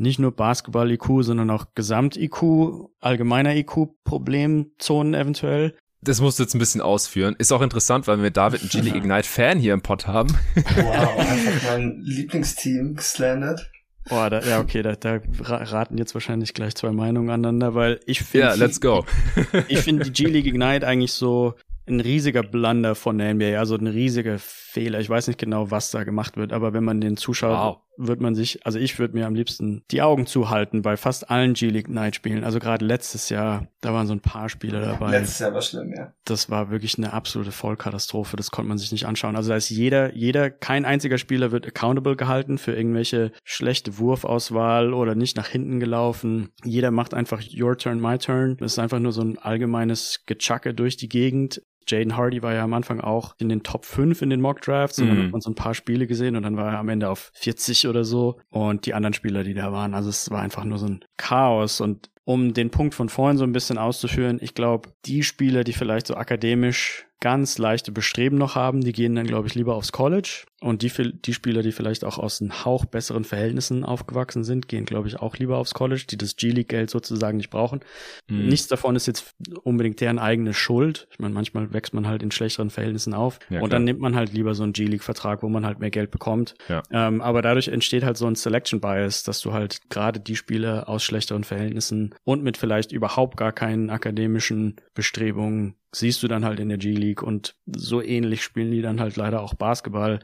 [0.00, 6.80] nicht nur Basketball-IQ, sondern auch Gesamt-IQ, allgemeiner IQ-Problemzonen eventuell das musst du jetzt ein bisschen
[6.80, 7.36] ausführen.
[7.38, 10.34] Ist auch interessant, weil wir David einen G-League Ignite Fan hier im Pod haben.
[10.54, 13.70] Wow, einfach mein Lieblingsteam geslandert.
[14.08, 18.22] Boah, da, ja, okay, da, da raten jetzt wahrscheinlich gleich zwei Meinungen aneinander, weil ich
[18.22, 18.46] finde.
[18.46, 19.04] Ja, let's go.
[19.68, 21.54] ich finde die G-League Ignite eigentlich so
[21.86, 25.00] ein riesiger Blunder von der NBA, also ein riesiger Fehler.
[25.00, 27.78] Ich weiß nicht genau, was da gemacht wird, aber wenn man den zuschaut, wow.
[28.06, 31.54] Wird man sich, also ich würde mir am liebsten die Augen zuhalten bei fast allen
[31.54, 32.44] G-League Night Spielen.
[32.44, 35.10] Also gerade letztes Jahr, da waren so ein paar Spieler dabei.
[35.10, 36.12] Letztes Jahr war schlimm, ja.
[36.24, 38.36] Das war wirklich eine absolute Vollkatastrophe.
[38.36, 39.36] Das konnte man sich nicht anschauen.
[39.36, 44.94] Also da ist jeder, jeder, kein einziger Spieler wird accountable gehalten für irgendwelche schlechte Wurfauswahl
[44.94, 46.50] oder nicht nach hinten gelaufen.
[46.64, 48.56] Jeder macht einfach your turn, my turn.
[48.58, 51.62] Das ist einfach nur so ein allgemeines Gechacke durch die Gegend.
[51.90, 54.98] Jaden Hardy war ja am Anfang auch in den Top 5 in den Mock Drafts
[54.98, 55.24] und dann mhm.
[55.24, 57.88] hat man so ein paar Spiele gesehen und dann war er am Ende auf 40
[57.88, 60.86] oder so und die anderen Spieler, die da waren, also es war einfach nur so
[60.86, 65.24] ein Chaos und um den Punkt von vorhin so ein bisschen auszuführen, ich glaube, die
[65.24, 69.54] Spieler, die vielleicht so akademisch ganz leichte Bestreben noch haben, die gehen dann, glaube ich,
[69.54, 70.44] lieber aufs College.
[70.62, 70.92] Und die,
[71.24, 75.18] die Spieler, die vielleicht auch aus einem Hauch besseren Verhältnissen aufgewachsen sind, gehen, glaube ich,
[75.18, 77.80] auch lieber aufs College, die das G-League-Geld sozusagen nicht brauchen.
[78.28, 78.48] Mhm.
[78.48, 81.08] Nichts davon ist jetzt unbedingt deren eigene Schuld.
[81.12, 83.38] Ich meine, manchmal wächst man halt in schlechteren Verhältnissen auf.
[83.48, 86.10] Ja, und dann nimmt man halt lieber so einen G-League-Vertrag, wo man halt mehr Geld
[86.10, 86.54] bekommt.
[86.68, 86.82] Ja.
[86.90, 91.02] Ähm, aber dadurch entsteht halt so ein Selection-Bias, dass du halt gerade die Spieler aus
[91.02, 96.68] schlechteren Verhältnissen und mit vielleicht überhaupt gar keinen akademischen Bestrebungen siehst du dann halt in
[96.68, 100.20] der G-League und so ähnlich spielen die dann halt leider auch Basketball.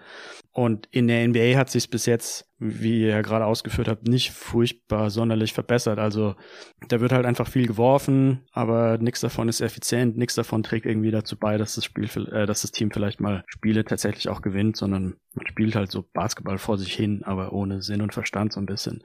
[0.52, 4.32] Und in der NBA hat sich bis jetzt, wie ihr ja gerade ausgeführt habt, nicht
[4.32, 5.98] furchtbar sonderlich verbessert.
[5.98, 6.34] Also
[6.88, 11.10] da wird halt einfach viel geworfen, aber nichts davon ist effizient, nichts davon trägt irgendwie
[11.10, 14.76] dazu bei, dass das Spiel, äh, dass das Team vielleicht mal Spiele tatsächlich auch gewinnt,
[14.76, 18.60] sondern man spielt halt so Basketball vor sich hin, aber ohne Sinn und Verstand so
[18.60, 19.04] ein bisschen.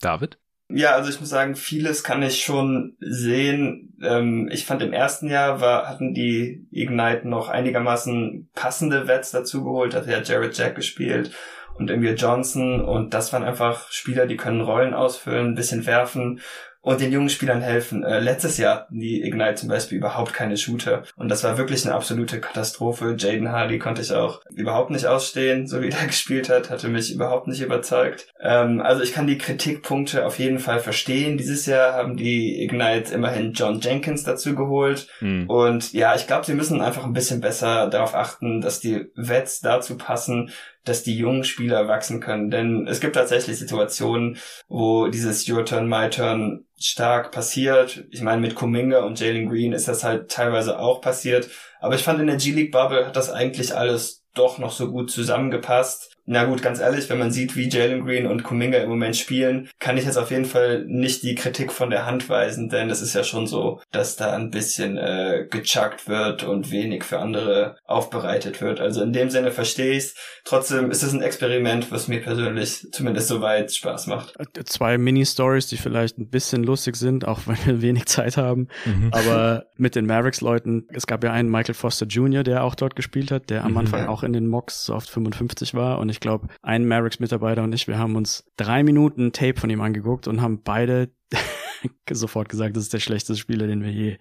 [0.00, 0.38] David?
[0.74, 3.94] Ja, also ich muss sagen, vieles kann ich schon sehen.
[4.02, 9.94] Ähm, ich fand im ersten Jahr war, hatten die Ignite noch einigermaßen passende Wets dazugeholt,
[9.94, 11.32] hat ja Jared Jack gespielt
[11.78, 16.40] und Emil Johnson und das waren einfach Spieler, die können Rollen ausfüllen, ein bisschen werfen
[16.82, 18.02] und den jungen Spielern helfen.
[18.04, 21.04] Äh, letztes Jahr hatten die Ignite zum Beispiel überhaupt keine Shooter.
[21.16, 23.14] Und das war wirklich eine absolute Katastrophe.
[23.16, 27.12] Jaden Hardy konnte ich auch überhaupt nicht ausstehen, so wie er gespielt hat, hatte mich
[27.14, 28.26] überhaupt nicht überzeugt.
[28.40, 31.38] Ähm, also ich kann die Kritikpunkte auf jeden Fall verstehen.
[31.38, 35.06] Dieses Jahr haben die Ignite immerhin John Jenkins dazu geholt.
[35.20, 35.48] Mhm.
[35.48, 39.60] Und ja, ich glaube, sie müssen einfach ein bisschen besser darauf achten, dass die Vets
[39.60, 40.50] dazu passen,
[40.84, 42.50] dass die jungen Spieler wachsen können.
[42.50, 48.04] Denn es gibt tatsächlich Situationen, wo dieses Your Turn, My Turn stark passiert.
[48.10, 51.48] Ich meine, mit Kuminga und Jalen Green ist das halt teilweise auch passiert.
[51.80, 55.10] Aber ich fand in der G-League Bubble hat das eigentlich alles doch noch so gut
[55.10, 56.11] zusammengepasst.
[56.24, 59.68] Na gut, ganz ehrlich, wenn man sieht, wie Jalen Green und Kuminga im Moment spielen,
[59.80, 63.02] kann ich jetzt auf jeden Fall nicht die Kritik von der Hand weisen, denn es
[63.02, 67.76] ist ja schon so, dass da ein bisschen äh, gechuckt wird und wenig für andere
[67.84, 68.80] aufbereitet wird.
[68.80, 70.14] Also in dem Sinne verstehe ich's.
[70.44, 74.34] Trotzdem ist es ein Experiment, was mir persönlich zumindest soweit Spaß macht.
[74.64, 78.68] Zwei Mini-Stories, die vielleicht ein bisschen lustig sind, auch wenn wir wenig Zeit haben.
[78.84, 79.10] Mhm.
[79.10, 83.32] Aber mit den Mavericks-Leuten, es gab ja einen Michael Foster Jr., der auch dort gespielt
[83.32, 83.78] hat, der am mhm.
[83.78, 87.74] Anfang auch in den Mocks so oft 55 war und ich glaube, ein Mavericks-Mitarbeiter und
[87.74, 91.10] ich, wir haben uns drei Minuten Tape von ihm angeguckt und haben beide
[92.10, 94.18] sofort gesagt, das ist der schlechteste Spieler, den wir je,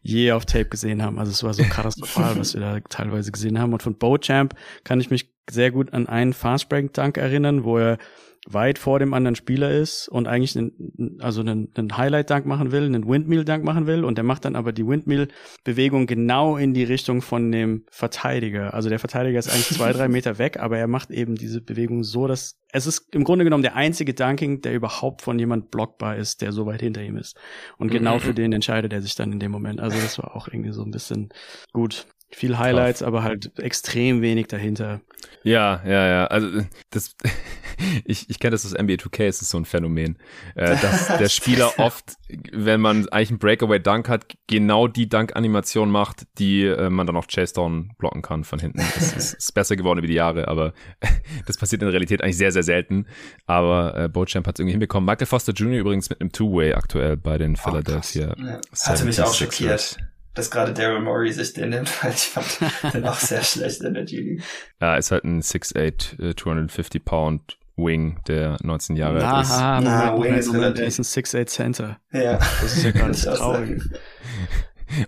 [0.00, 1.18] je auf Tape gesehen haben.
[1.18, 3.72] Also es war so katastrophal, was wir da teilweise gesehen haben.
[3.72, 7.98] Und von Bochamp kann ich mich sehr gut an einen Fastbreak-Dunk erinnern, wo er
[8.46, 12.84] weit vor dem anderen Spieler ist und eigentlich einen, also einen, einen Highlight-Dunk machen will,
[12.84, 17.22] einen Windmill-Dunk machen will und der macht dann aber die Windmill-Bewegung genau in die Richtung
[17.22, 18.74] von dem Verteidiger.
[18.74, 22.02] Also der Verteidiger ist eigentlich zwei, drei Meter weg, aber er macht eben diese Bewegung
[22.02, 26.16] so, dass es ist im Grunde genommen der einzige Dunking, der überhaupt von jemand blockbar
[26.16, 27.36] ist, der so weit hinter ihm ist.
[27.78, 28.20] Und genau mhm.
[28.20, 29.78] für den entscheidet er sich dann in dem Moment.
[29.78, 31.28] Also das war auch irgendwie so ein bisschen
[31.72, 32.06] gut.
[32.34, 33.08] Viel Highlights, Kraft.
[33.08, 35.00] aber halt extrem wenig dahinter.
[35.44, 36.26] Ja, ja, ja.
[36.26, 37.14] Also das
[38.04, 40.18] ich, ich kenne das aus NBA 2K, es ist so ein Phänomen,
[40.54, 42.14] äh, dass der Spieler oft,
[42.52, 47.26] wenn man eigentlich einen Breakaway-Dunk hat, genau die Dunk-Animation macht, die äh, man dann auf
[47.26, 48.78] Chase Down blocken kann von hinten.
[48.78, 50.72] Das ist, ist besser geworden über die Jahre, aber
[51.46, 53.06] das passiert in der Realität eigentlich sehr, sehr selten.
[53.46, 55.06] Aber äh, Bochamp hat es irgendwie hinbekommen.
[55.06, 55.80] Michael Foster Jr.
[55.80, 58.34] übrigens mit einem Two-Way aktuell bei den oh, Philadelphia.
[58.38, 58.60] Ja.
[58.84, 59.98] Hatte mich auch schockiert
[60.34, 63.94] dass gerade Daryl Morey sich den nimmt, weil ich fand den auch sehr schlecht in
[63.94, 64.42] der G-League.
[64.80, 69.58] Ja, ist halt ein 6'8, 250 Pound Wing, der 19 Jahre Na, alt ist.
[69.58, 71.98] Na, Moment, Wing ist, Moment, ist ein 6'8 Center.
[72.12, 72.38] Ja.
[72.38, 73.82] Das ist ja ganz traurig.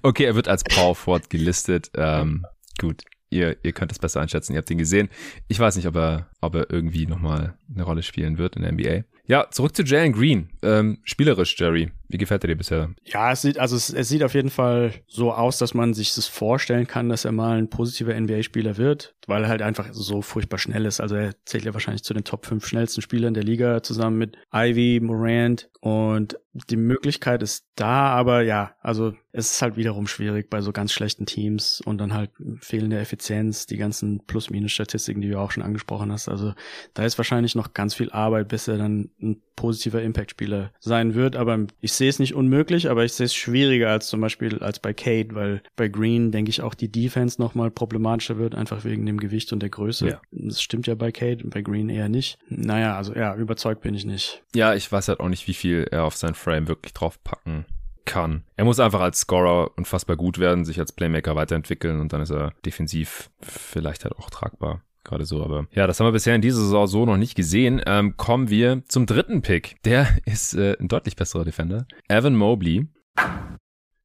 [0.00, 1.90] Okay, er wird als Power Forward gelistet.
[1.94, 2.46] Ähm,
[2.80, 5.10] gut, ihr, ihr könnt es besser einschätzen, ihr habt ihn gesehen.
[5.46, 8.72] Ich weiß nicht, ob er, ob er irgendwie nochmal eine Rolle spielen wird in der
[8.72, 9.04] NBA.
[9.26, 10.50] Ja, zurück zu Jalen Green.
[10.62, 11.90] Ähm, spielerisch, Jerry.
[12.08, 12.94] Wie gefällt er dir bisher?
[13.04, 16.14] Ja, es sieht, also es, es sieht auf jeden Fall so aus, dass man sich
[16.14, 20.22] das vorstellen kann, dass er mal ein positiver NBA-Spieler wird, weil er halt einfach so
[20.22, 21.00] furchtbar schnell ist.
[21.00, 24.36] Also er zählt ja wahrscheinlich zu den Top 5 schnellsten Spielern der Liga zusammen mit
[24.52, 26.38] Ivy, Morant und
[26.70, 30.92] die Möglichkeit ist da, aber ja, also es ist halt wiederum schwierig bei so ganz
[30.92, 36.12] schlechten Teams und dann halt fehlende Effizienz, die ganzen Plus-Minus-Statistiken, die du auch schon angesprochen
[36.12, 36.28] hast.
[36.28, 36.54] Also
[36.94, 41.36] da ist wahrscheinlich noch ganz viel Arbeit, bis er dann ein positiver Impact-Spieler sein wird.
[41.36, 44.78] Aber ich sehe es nicht unmöglich, aber ich sehe es schwieriger als zum Beispiel als
[44.78, 49.06] bei Kate, weil bei Green denke ich auch die Defense nochmal problematischer wird, einfach wegen
[49.06, 50.08] dem Gewicht und der Größe.
[50.08, 50.20] Ja.
[50.30, 52.38] Das stimmt ja bei Kate und bei Green eher nicht.
[52.48, 54.42] Naja, also ja, überzeugt bin ich nicht.
[54.54, 57.66] Ja, ich weiß halt auch nicht, wie viel er auf sein Frame wirklich draufpacken
[58.04, 58.44] kann.
[58.56, 62.30] Er muss einfach als Scorer unfassbar gut werden, sich als Playmaker weiterentwickeln und dann ist
[62.30, 65.42] er defensiv vielleicht halt auch tragbar gerade so.
[65.44, 67.80] Aber ja, das haben wir bisher in dieser Saison so noch nicht gesehen.
[67.86, 69.76] Ähm, kommen wir zum dritten Pick.
[69.84, 71.86] Der ist äh, ein deutlich besserer Defender.
[72.08, 72.88] Evan Mobley.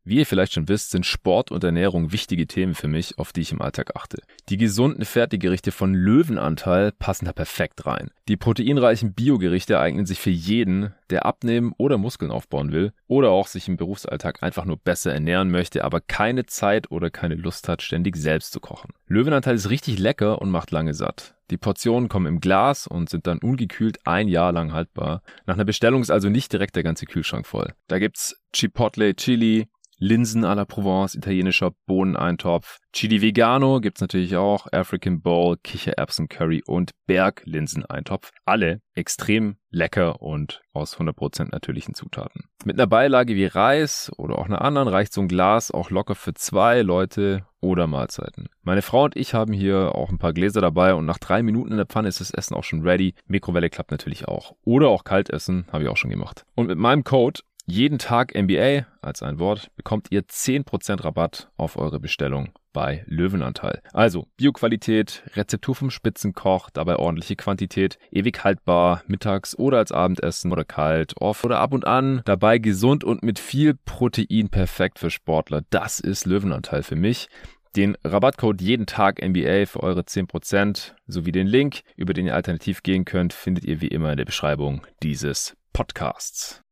[0.03, 3.41] Wie ihr vielleicht schon wisst, sind Sport und Ernährung wichtige Themen für mich, auf die
[3.41, 4.21] ich im Alltag achte.
[4.47, 8.09] Die gesunden Fertiggerichte von Löwenanteil passen da perfekt rein.
[8.27, 13.47] Die proteinreichen Biogerichte eignen sich für jeden, der abnehmen oder Muskeln aufbauen will oder auch
[13.47, 17.81] sich im Berufsalltag einfach nur besser ernähren möchte, aber keine Zeit oder keine Lust hat,
[17.81, 18.91] ständig selbst zu kochen.
[19.07, 21.35] Löwenanteil ist richtig lecker und macht lange satt.
[21.51, 25.23] Die Portionen kommen im Glas und sind dann ungekühlt ein Jahr lang haltbar.
[25.47, 27.73] Nach einer Bestellung ist also nicht direkt der ganze Kühlschrank voll.
[27.87, 29.67] Da gibt's Chipotle Chili,
[29.99, 32.79] Linsen à la Provence, italienischer Bohneneintopf.
[32.93, 38.31] Chili Vegano gibt's natürlich auch, African Bowl, Kichererbsen Curry und Berglinseneintopf.
[38.45, 42.45] Alle extrem lecker und aus 100% natürlichen Zutaten.
[42.65, 46.15] Mit einer Beilage wie Reis oder auch einer anderen reicht so ein Glas auch locker
[46.15, 48.49] für zwei Leute oder Mahlzeiten.
[48.63, 51.71] Meine Frau und ich haben hier auch ein paar Gläser dabei und nach drei Minuten
[51.71, 53.13] in der Pfanne ist das Essen auch schon ready.
[53.27, 54.55] Mikrowelle klappt natürlich auch.
[54.63, 56.45] Oder auch Kaltessen, habe ich auch schon gemacht.
[56.55, 61.77] Und mit meinem Code jeden Tag NBA als ein Wort bekommt ihr 10% Rabatt auf
[61.77, 63.81] eure Bestellung bei Löwenanteil.
[63.93, 70.65] Also Bioqualität, Rezeptur vom Spitzenkoch, dabei ordentliche Quantität, ewig haltbar, mittags oder als Abendessen oder
[70.65, 75.61] kalt, off oder ab und an, dabei gesund und mit viel Protein perfekt für Sportler.
[75.69, 77.27] Das ist Löwenanteil für mich.
[77.75, 82.81] Den Rabattcode jeden Tag NBA für eure 10% sowie den Link, über den ihr alternativ
[82.81, 86.63] gehen könnt, findet ihr wie immer in der Beschreibung dieses Podcasts.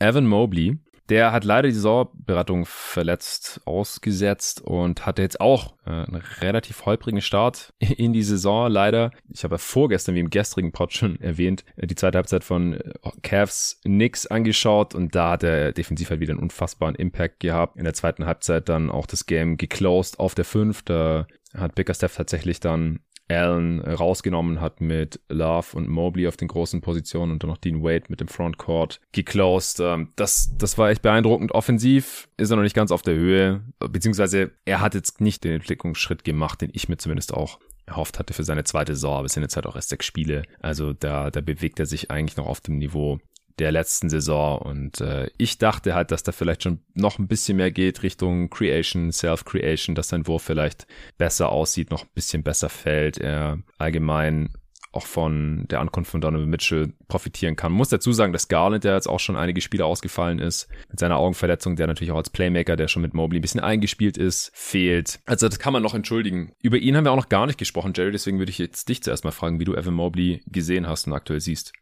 [0.00, 0.78] Evan Mobley,
[1.10, 7.20] der hat leider die Saisonberatung verletzt ausgesetzt und hatte jetzt auch äh, einen relativ holprigen
[7.20, 9.10] Start in die Saison, leider.
[9.28, 12.92] Ich habe vorgestern, wie im gestrigen Pod schon erwähnt, äh, die zweite Halbzeit von äh,
[13.22, 17.76] Cavs Knicks angeschaut und da hat er defensiv halt wieder einen unfassbaren Impact gehabt.
[17.76, 20.82] In der zweiten Halbzeit dann auch das Game geclosed auf der 5.
[20.82, 26.80] Da hat Bickerstaff tatsächlich dann allen rausgenommen hat mit Love und Mobley auf den großen
[26.80, 29.80] Positionen und dann noch Dean Wade mit dem Frontcourt geclosed.
[29.80, 31.52] Ähm, das, das war echt beeindruckend.
[31.52, 35.52] Offensiv ist er noch nicht ganz auf der Höhe, beziehungsweise er hat jetzt nicht den
[35.52, 39.32] Entwicklungsschritt gemacht, den ich mir zumindest auch erhofft hatte für seine zweite Saison, aber es
[39.32, 40.42] sind jetzt halt auch erst sechs Spiele.
[40.60, 43.18] Also da, da bewegt er sich eigentlich noch auf dem Niveau,
[43.58, 44.58] der letzten Saison.
[44.58, 48.50] Und äh, ich dachte halt, dass da vielleicht schon noch ein bisschen mehr geht Richtung
[48.50, 50.86] Creation, Self-Creation, dass sein Wurf vielleicht
[51.18, 53.18] besser aussieht, noch ein bisschen besser fällt.
[53.18, 54.50] Er allgemein
[54.92, 57.72] auch von der Ankunft von Donovan Mitchell profitieren kann.
[57.72, 61.16] Muss dazu sagen, dass Garland, der jetzt auch schon einige Spiele ausgefallen ist, mit seiner
[61.16, 65.20] Augenverletzung, der natürlich auch als Playmaker, der schon mit Mobley ein bisschen eingespielt ist, fehlt.
[65.26, 66.52] Also das kann man noch entschuldigen.
[66.60, 69.02] Über ihn haben wir auch noch gar nicht gesprochen, Jerry, deswegen würde ich jetzt dich
[69.02, 71.72] zuerst mal fragen, wie du Evan Mobley gesehen hast und aktuell siehst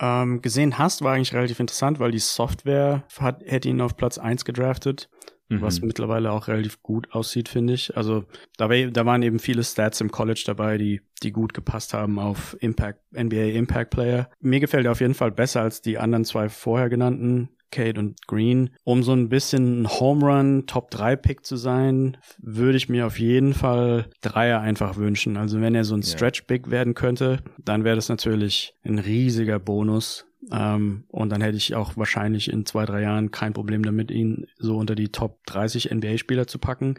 [0.00, 4.18] ähm, gesehen hast, war eigentlich relativ interessant, weil die Software hat, hätte ihn auf Platz
[4.18, 5.08] eins gedraftet,
[5.48, 5.60] mhm.
[5.60, 7.96] was mittlerweile auch relativ gut aussieht, finde ich.
[7.96, 8.24] Also
[8.56, 12.18] da, war, da waren eben viele Stats im College dabei, die, die gut gepasst haben
[12.18, 14.30] auf Impact, NBA Impact Player.
[14.40, 18.26] Mir gefällt er auf jeden Fall besser als die anderen zwei vorher genannten Cade und
[18.26, 18.70] Green.
[18.84, 23.06] Um so ein bisschen ein Home Run Top 3 Pick zu sein, würde ich mir
[23.06, 25.36] auf jeden Fall Dreier einfach wünschen.
[25.36, 29.58] Also wenn er so ein Stretch Big werden könnte, dann wäre das natürlich ein riesiger
[29.58, 30.25] Bonus.
[30.52, 34.46] Ähm, und dann hätte ich auch wahrscheinlich in zwei, drei Jahren kein Problem damit, ihn
[34.58, 36.98] so unter die Top 30 NBA-Spieler zu packen.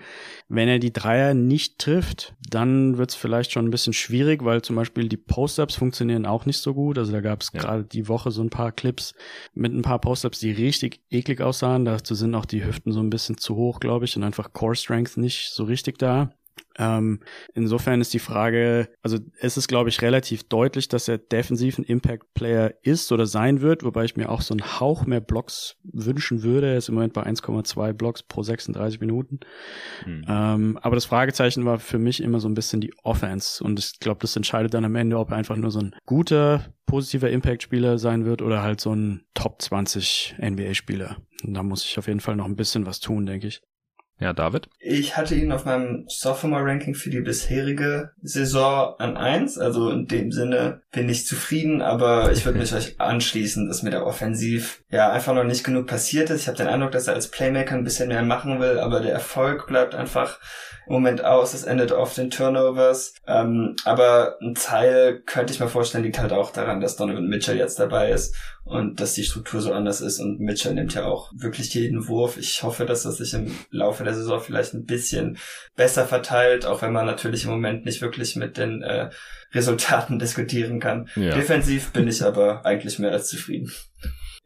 [0.49, 4.61] Wenn er die Dreier nicht trifft, dann wird es vielleicht schon ein bisschen schwierig, weil
[4.61, 6.97] zum Beispiel die Post-Ups funktionieren auch nicht so gut.
[6.97, 7.61] Also da gab es ja.
[7.61, 9.13] gerade die Woche so ein paar Clips
[9.53, 11.85] mit ein paar Post-Ups, die richtig eklig aussahen.
[11.85, 15.17] Dazu sind auch die Hüften so ein bisschen zu hoch, glaube ich, und einfach Core-Strength
[15.17, 16.31] nicht so richtig da.
[16.77, 17.21] Ähm,
[17.53, 21.83] insofern ist die Frage, also es ist, glaube ich, relativ deutlich, dass er defensiv ein
[21.83, 26.43] Impact-Player ist oder sein wird, wobei ich mir auch so einen Hauch mehr Blocks wünschen
[26.43, 26.67] würde.
[26.67, 29.39] Er ist im Moment bei 1,2 Blocks pro 36 Minuten.
[30.05, 30.25] Mhm.
[30.27, 33.63] Ähm, aber das Fragezeichen war für mich immer so ein bisschen die Offense.
[33.63, 36.65] Und ich glaube, das entscheidet dann am Ende, ob er einfach nur so ein guter,
[36.85, 41.17] positiver Impact-Spieler sein wird oder halt so ein Top 20 NBA-Spieler.
[41.43, 43.61] Und da muss ich auf jeden Fall noch ein bisschen was tun, denke ich.
[44.19, 44.67] Ja, David?
[44.79, 49.59] Ich hatte ihn auf meinem Sophomore-Ranking für die bisherige Saison an eins.
[49.59, 53.91] Also in dem Sinne bin ich zufrieden, aber ich würde mich euch anschließen, dass mir
[53.91, 56.41] der Offensiv ja einfach noch nicht genug passiert ist.
[56.41, 59.13] Ich habe den Eindruck, dass er als Playmaker ein bisschen mehr machen will, aber der
[59.13, 60.39] Erfolg bleibt einfach
[60.87, 61.53] im Moment aus.
[61.53, 63.13] Es endet oft in Turnovers.
[63.27, 67.57] Ähm, aber ein Teil könnte ich mir vorstellen, liegt halt auch daran, dass Donovan Mitchell
[67.57, 71.31] jetzt dabei ist und dass die Struktur so anders ist und Mitchell nimmt ja auch
[71.35, 72.37] wirklich jeden Wurf.
[72.37, 75.37] Ich hoffe, dass das sich im Laufe der Saison vielleicht ein bisschen
[75.75, 79.09] besser verteilt, auch wenn man natürlich im Moment nicht wirklich mit den äh,
[79.53, 81.09] Resultaten diskutieren kann.
[81.15, 81.35] Ja.
[81.35, 83.71] Defensiv bin ich aber eigentlich mehr als zufrieden.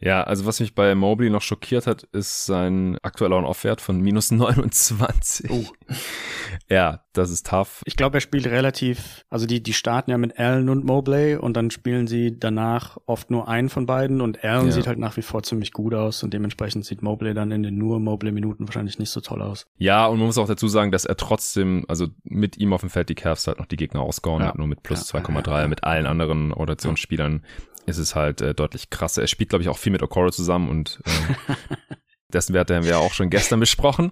[0.01, 4.31] Ja, also was mich bei Mobley noch schockiert hat, ist sein aktueller On-Off-Wert von minus
[4.31, 5.51] 29.
[5.51, 5.63] Oh.
[6.69, 7.81] ja, das ist tough.
[7.85, 11.55] Ich glaube, er spielt relativ, also die, die starten ja mit Allen und Mobley und
[11.55, 14.71] dann spielen sie danach oft nur einen von beiden und Allen ja.
[14.71, 17.77] sieht halt nach wie vor ziemlich gut aus und dementsprechend sieht Mobley dann in den
[17.77, 19.67] nur Mobley-Minuten wahrscheinlich nicht so toll aus.
[19.77, 22.89] Ja, und man muss auch dazu sagen, dass er trotzdem, also mit ihm auf dem
[22.89, 24.47] Feld die Cavs halt noch die Gegner ausgehauen ja.
[24.47, 25.19] hat, nur mit plus ja.
[25.19, 27.43] 2,3, mit allen anderen Rotationsspielern
[27.85, 29.21] ist es halt äh, deutlich krasser.
[29.21, 31.53] Er spielt, glaube ich, auch viel mit Okoro zusammen und äh,
[32.33, 34.11] dessen Wert haben wir auch schon gestern besprochen.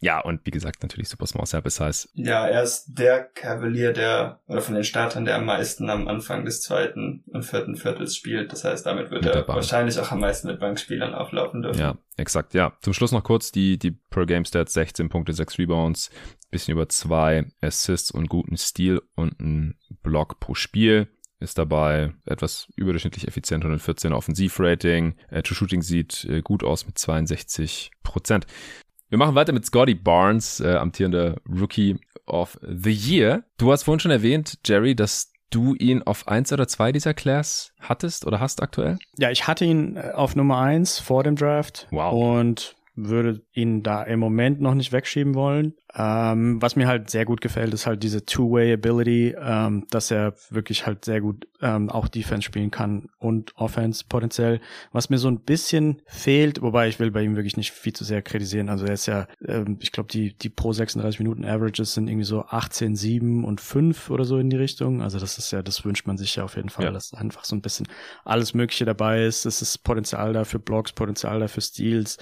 [0.00, 2.08] Ja, und wie gesagt, natürlich Super Small Sample Size.
[2.14, 6.44] Ja, er ist der Kavalier, der, oder von den Startern, der am meisten am Anfang
[6.44, 8.52] des zweiten und vierten Viertels spielt.
[8.52, 11.80] Das heißt, damit wird er wahrscheinlich auch am meisten mit Bankspielern auflaufen dürfen.
[11.80, 12.76] Ja, exakt, ja.
[12.80, 16.10] Zum Schluss noch kurz die, die Per Game Stats, 16 Punkte, 6 Rebounds,
[16.50, 21.08] bisschen über zwei Assists und guten Stil und ein Block pro Spiel
[21.38, 25.14] ist dabei etwas überdurchschnittlich effizient, 114 Offensivrating.
[25.30, 28.46] Äh, True Shooting sieht äh, gut aus mit 62 Prozent.
[29.08, 33.44] Wir machen weiter mit Scotty Barnes, äh, amtierender Rookie of the Year.
[33.58, 37.72] Du hast vorhin schon erwähnt, Jerry, dass du ihn auf eins oder zwei dieser Class
[37.80, 38.98] hattest oder hast aktuell?
[39.16, 41.86] Ja, ich hatte ihn äh, auf Nummer eins vor dem Draft.
[41.90, 42.12] Wow.
[42.12, 45.74] Und würde ihn da im Moment noch nicht wegschieben wollen.
[45.98, 50.86] Ähm, was mir halt sehr gut gefällt, ist halt diese Two-Way-Ability, ähm, dass er wirklich
[50.86, 54.60] halt sehr gut ähm, auch Defense spielen kann und Offense potenziell.
[54.92, 58.04] Was mir so ein bisschen fehlt, wobei ich will bei ihm wirklich nicht viel zu
[58.04, 58.68] sehr kritisieren.
[58.68, 62.26] Also er ist ja, ähm, ich glaube, die, die pro 36 Minuten Averages sind irgendwie
[62.26, 65.00] so 18, 7 und 5 oder so in die Richtung.
[65.00, 66.92] Also das ist ja, das wünscht man sich ja auf jeden Fall, ja.
[66.92, 67.88] dass einfach so ein bisschen
[68.24, 69.46] alles Mögliche dabei ist.
[69.46, 72.18] Es ist Potenzial da für Blocks, Potenzial da für Steals,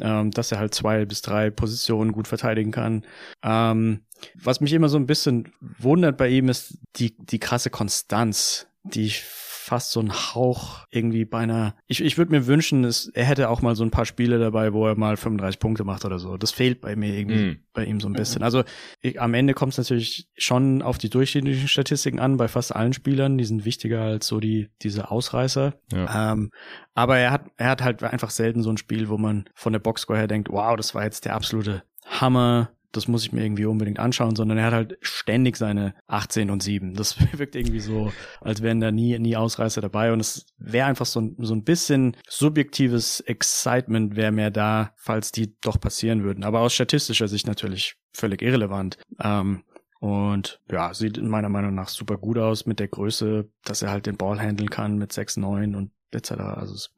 [0.00, 3.04] ähm, dass er halt zwei bis drei Positionen gut verteidigen kann.
[3.42, 4.00] Ähm,
[4.34, 9.06] was mich immer so ein bisschen wundert bei ihm ist die, die krasse Konstanz, die
[9.06, 9.24] ich
[9.70, 11.74] fast so ein Hauch irgendwie beinahe.
[11.86, 14.72] Ich, ich würde mir wünschen, es, er hätte auch mal so ein paar Spiele dabei,
[14.72, 16.36] wo er mal 35 Punkte macht oder so.
[16.36, 17.64] Das fehlt bei mir irgendwie mm.
[17.72, 18.42] bei ihm so ein bisschen.
[18.42, 18.64] Also
[19.00, 22.92] ich, am Ende kommt es natürlich schon auf die durchschnittlichen Statistiken an, bei fast allen
[22.92, 23.38] Spielern.
[23.38, 25.74] Die sind wichtiger als so die diese Ausreißer.
[25.92, 26.32] Ja.
[26.32, 26.50] Ähm,
[26.94, 29.80] aber er hat er hat halt einfach selten so ein Spiel, wo man von der
[29.80, 33.66] Boxscore her denkt, wow, das war jetzt der absolute Hammer das muss ich mir irgendwie
[33.66, 36.94] unbedingt anschauen, sondern er hat halt ständig seine 18 und 7.
[36.94, 41.06] Das wirkt irgendwie so, als wären da nie, nie Ausreißer dabei und es wäre einfach
[41.06, 46.44] so ein, so ein bisschen subjektives Excitement wäre mehr da, falls die doch passieren würden.
[46.44, 48.98] Aber aus statistischer Sicht natürlich völlig irrelevant.
[49.22, 49.64] Ähm,
[50.00, 53.90] und ja, sieht in meiner Meinung nach super gut aus mit der Größe, dass er
[53.90, 56.32] halt den Ball handeln kann mit 6-9 und etc.
[56.32, 56.88] Also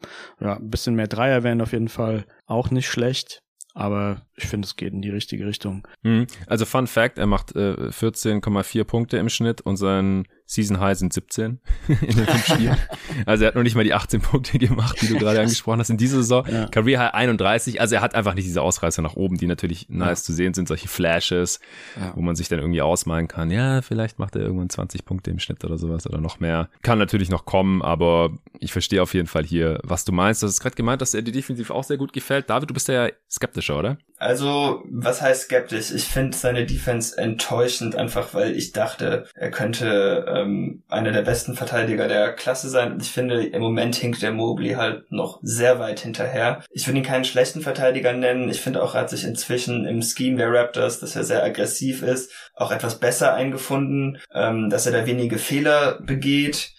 [0.40, 3.42] ja, ein bisschen mehr Dreier wären auf jeden Fall auch nicht schlecht.
[3.74, 5.86] Aber ich finde, es geht in die richtige Richtung.
[6.02, 6.26] Mhm.
[6.46, 11.14] Also Fun Fact, er macht äh, 14,4 Punkte im Schnitt und sein Season High sind
[11.14, 12.76] 17 in den fünf Spielen.
[13.24, 15.88] Also er hat noch nicht mal die 18 Punkte gemacht, die du gerade angesprochen hast
[15.88, 16.46] in dieser Saison.
[16.46, 16.66] Ja.
[16.66, 17.80] Career High 31.
[17.80, 20.24] Also er hat einfach nicht diese Ausreißer nach oben, die natürlich nice ja.
[20.26, 21.58] zu sehen sind, solche Flashes,
[21.98, 22.12] ja.
[22.14, 23.50] wo man sich dann irgendwie ausmalen kann.
[23.50, 26.68] Ja, vielleicht macht er irgendwann 20 Punkte im Schnitt oder sowas oder noch mehr.
[26.82, 30.42] Kann natürlich noch kommen, aber ich verstehe auf jeden Fall hier, was du meinst.
[30.42, 32.50] Du hast gerade gemeint, dass er dir definitiv auch sehr gut gefällt.
[32.50, 33.96] David, du bist ja skeptischer, oder?
[34.22, 35.90] Also, was heißt skeptisch?
[35.90, 41.56] Ich finde seine Defense enttäuschend, einfach weil ich dachte, er könnte ähm, einer der besten
[41.56, 42.98] Verteidiger der Klasse sein.
[43.00, 46.62] Ich finde, im Moment hinkt der Mobley halt noch sehr weit hinterher.
[46.70, 48.48] Ich würde ihn keinen schlechten Verteidiger nennen.
[48.48, 52.04] Ich finde auch, er hat sich inzwischen im Scheme der Raptors, dass er sehr aggressiv
[52.04, 56.74] ist, auch etwas besser eingefunden, ähm, dass er da wenige Fehler begeht.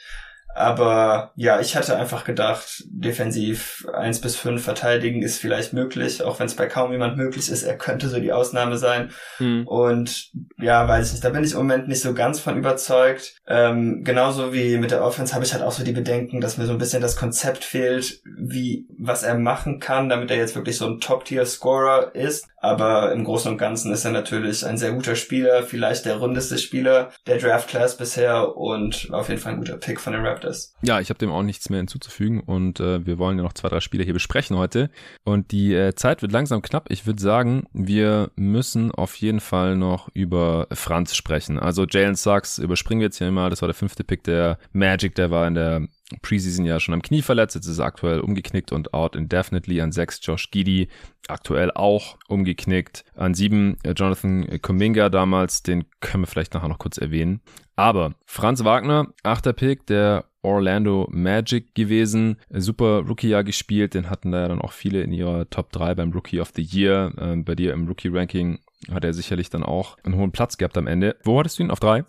[0.55, 6.39] Aber ja, ich hatte einfach gedacht, defensiv eins bis fünf verteidigen ist vielleicht möglich, auch
[6.39, 7.63] wenn es bei kaum jemand möglich ist.
[7.63, 9.11] Er könnte so die Ausnahme sein.
[9.39, 9.67] Mhm.
[9.67, 13.35] Und ja, weiß ich nicht, da bin ich im Moment nicht so ganz von überzeugt.
[13.47, 16.65] Ähm, genauso wie mit der Offense habe ich halt auch so die Bedenken, dass mir
[16.65, 20.77] so ein bisschen das Konzept fehlt, wie was er machen kann, damit er jetzt wirklich
[20.77, 22.47] so ein Top-Tier-Scorer ist.
[22.63, 26.57] Aber im Großen und Ganzen ist er natürlich ein sehr guter Spieler, vielleicht der rundeste
[26.57, 30.73] Spieler der Draft Class bisher und auf jeden Fall ein guter Pick von den Raptors.
[30.81, 33.67] Ja, ich habe dem auch nichts mehr hinzuzufügen und äh, wir wollen ja noch zwei,
[33.67, 34.89] drei Spiele hier besprechen heute.
[35.25, 36.85] Und die äh, Zeit wird langsam knapp.
[36.89, 41.59] Ich würde sagen, wir müssen auf jeden Fall noch über Franz sprechen.
[41.59, 43.49] Also Jalen Sachs überspringen wir jetzt hier immer.
[43.49, 45.87] Das war der fünfte Pick der Magic, der war in der
[46.21, 49.81] Preseason ja schon am Knie verletzt, jetzt ist er aktuell umgeknickt und out indefinitely.
[49.81, 50.89] An sechs Josh Giddy,
[51.27, 53.05] aktuell auch umgeknickt.
[53.15, 57.41] An sieben äh, Jonathan Kuminga damals, den können wir vielleicht nachher noch kurz erwähnen.
[57.75, 62.37] Aber Franz Wagner, achter Pick der Orlando Magic gewesen.
[62.49, 66.11] Super Rookie-Jahr gespielt, den hatten da ja dann auch viele in ihrer Top 3 beim
[66.11, 67.13] Rookie of the Year.
[67.17, 68.59] Ähm, bei dir im Rookie-Ranking
[68.91, 71.15] hat er sicherlich dann auch einen hohen Platz gehabt am Ende.
[71.23, 71.71] Wo hattest du ihn?
[71.71, 72.03] Auf drei?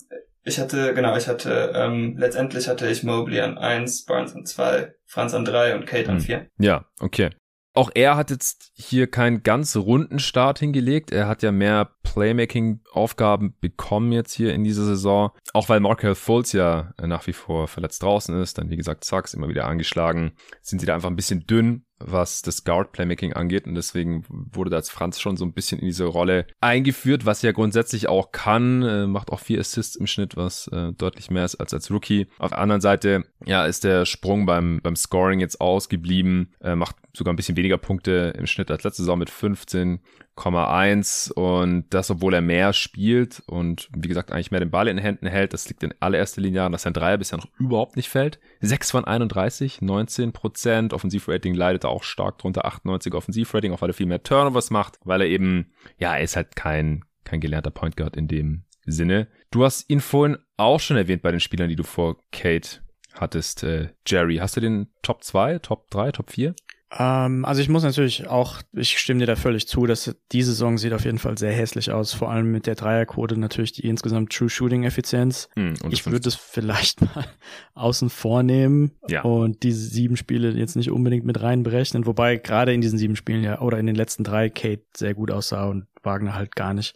[0.44, 4.94] Ich hatte, genau, ich hatte, ähm, letztendlich hatte ich Mobley an eins, Barnes an zwei,
[5.06, 6.22] Franz an drei und Kate an hm.
[6.22, 6.46] vier.
[6.58, 7.30] Ja, okay.
[7.76, 11.10] Auch er hat jetzt hier keinen ganz runden Start hingelegt.
[11.10, 15.32] Er hat ja mehr Playmaking-Aufgaben bekommen jetzt hier in dieser Saison.
[15.52, 18.58] Auch weil Markel Fultz ja nach wie vor verletzt draußen ist.
[18.58, 20.36] Dann, wie gesagt, Sachs immer wieder angeschlagen.
[20.62, 23.66] Sind sie da einfach ein bisschen dünn was das Guard-Playmaking angeht.
[23.66, 27.42] Und deswegen wurde da als Franz schon so ein bisschen in diese Rolle eingeführt, was
[27.44, 28.82] er grundsätzlich auch kann.
[28.82, 32.26] Äh, macht auch vier Assists im Schnitt, was äh, deutlich mehr ist als als Rookie.
[32.38, 36.54] Auf der anderen Seite, ja, ist der Sprung beim, beim Scoring jetzt ausgeblieben.
[36.60, 40.00] Äh, macht sogar ein bisschen weniger Punkte im Schnitt als letzte Saison mit 15
[40.36, 44.96] 1,1 und das, obwohl er mehr spielt und wie gesagt eigentlich mehr den Ball in
[44.96, 45.52] den Händen hält.
[45.52, 48.40] Das liegt in allererster Linie daran, dass sein Dreier bisher noch überhaupt nicht fällt.
[48.60, 50.92] 6 von 31, 19 Prozent.
[50.92, 55.20] Offensivrating leidet auch stark drunter, 98 Offensivrating, auch weil er viel mehr Turnovers macht, weil
[55.20, 59.28] er eben, ja, er ist halt kein, kein gelernter Point Guard in dem Sinne.
[59.50, 62.80] Du hast ihn vorhin auch schon erwähnt bei den Spielern, die du vor Kate
[63.14, 64.36] hattest, äh, Jerry.
[64.36, 66.54] Hast du den Top 2, Top 3, Top 4?
[66.96, 70.78] Ähm, also ich muss natürlich auch, ich stimme dir da völlig zu, dass diese Saison
[70.78, 74.32] sieht auf jeden Fall sehr hässlich aus, vor allem mit der Dreierquote natürlich die insgesamt
[74.32, 75.48] True Shooting Effizienz.
[75.56, 77.26] Hm, ich würde es vielleicht mal
[77.74, 79.22] außen vornehmen ja.
[79.22, 83.42] und diese sieben Spiele jetzt nicht unbedingt mit reinberechnen, wobei gerade in diesen sieben Spielen
[83.42, 86.94] ja oder in den letzten drei Kate sehr gut aussah und Wagner halt gar nicht.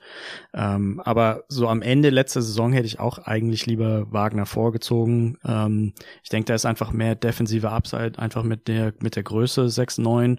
[0.54, 5.38] Ähm, aber so am Ende letzter Saison hätte ich auch eigentlich lieber Wagner vorgezogen.
[5.44, 5.92] Ähm,
[6.22, 10.38] ich denke, da ist einfach mehr defensive Upside, einfach mit der, mit der Größe 6-9.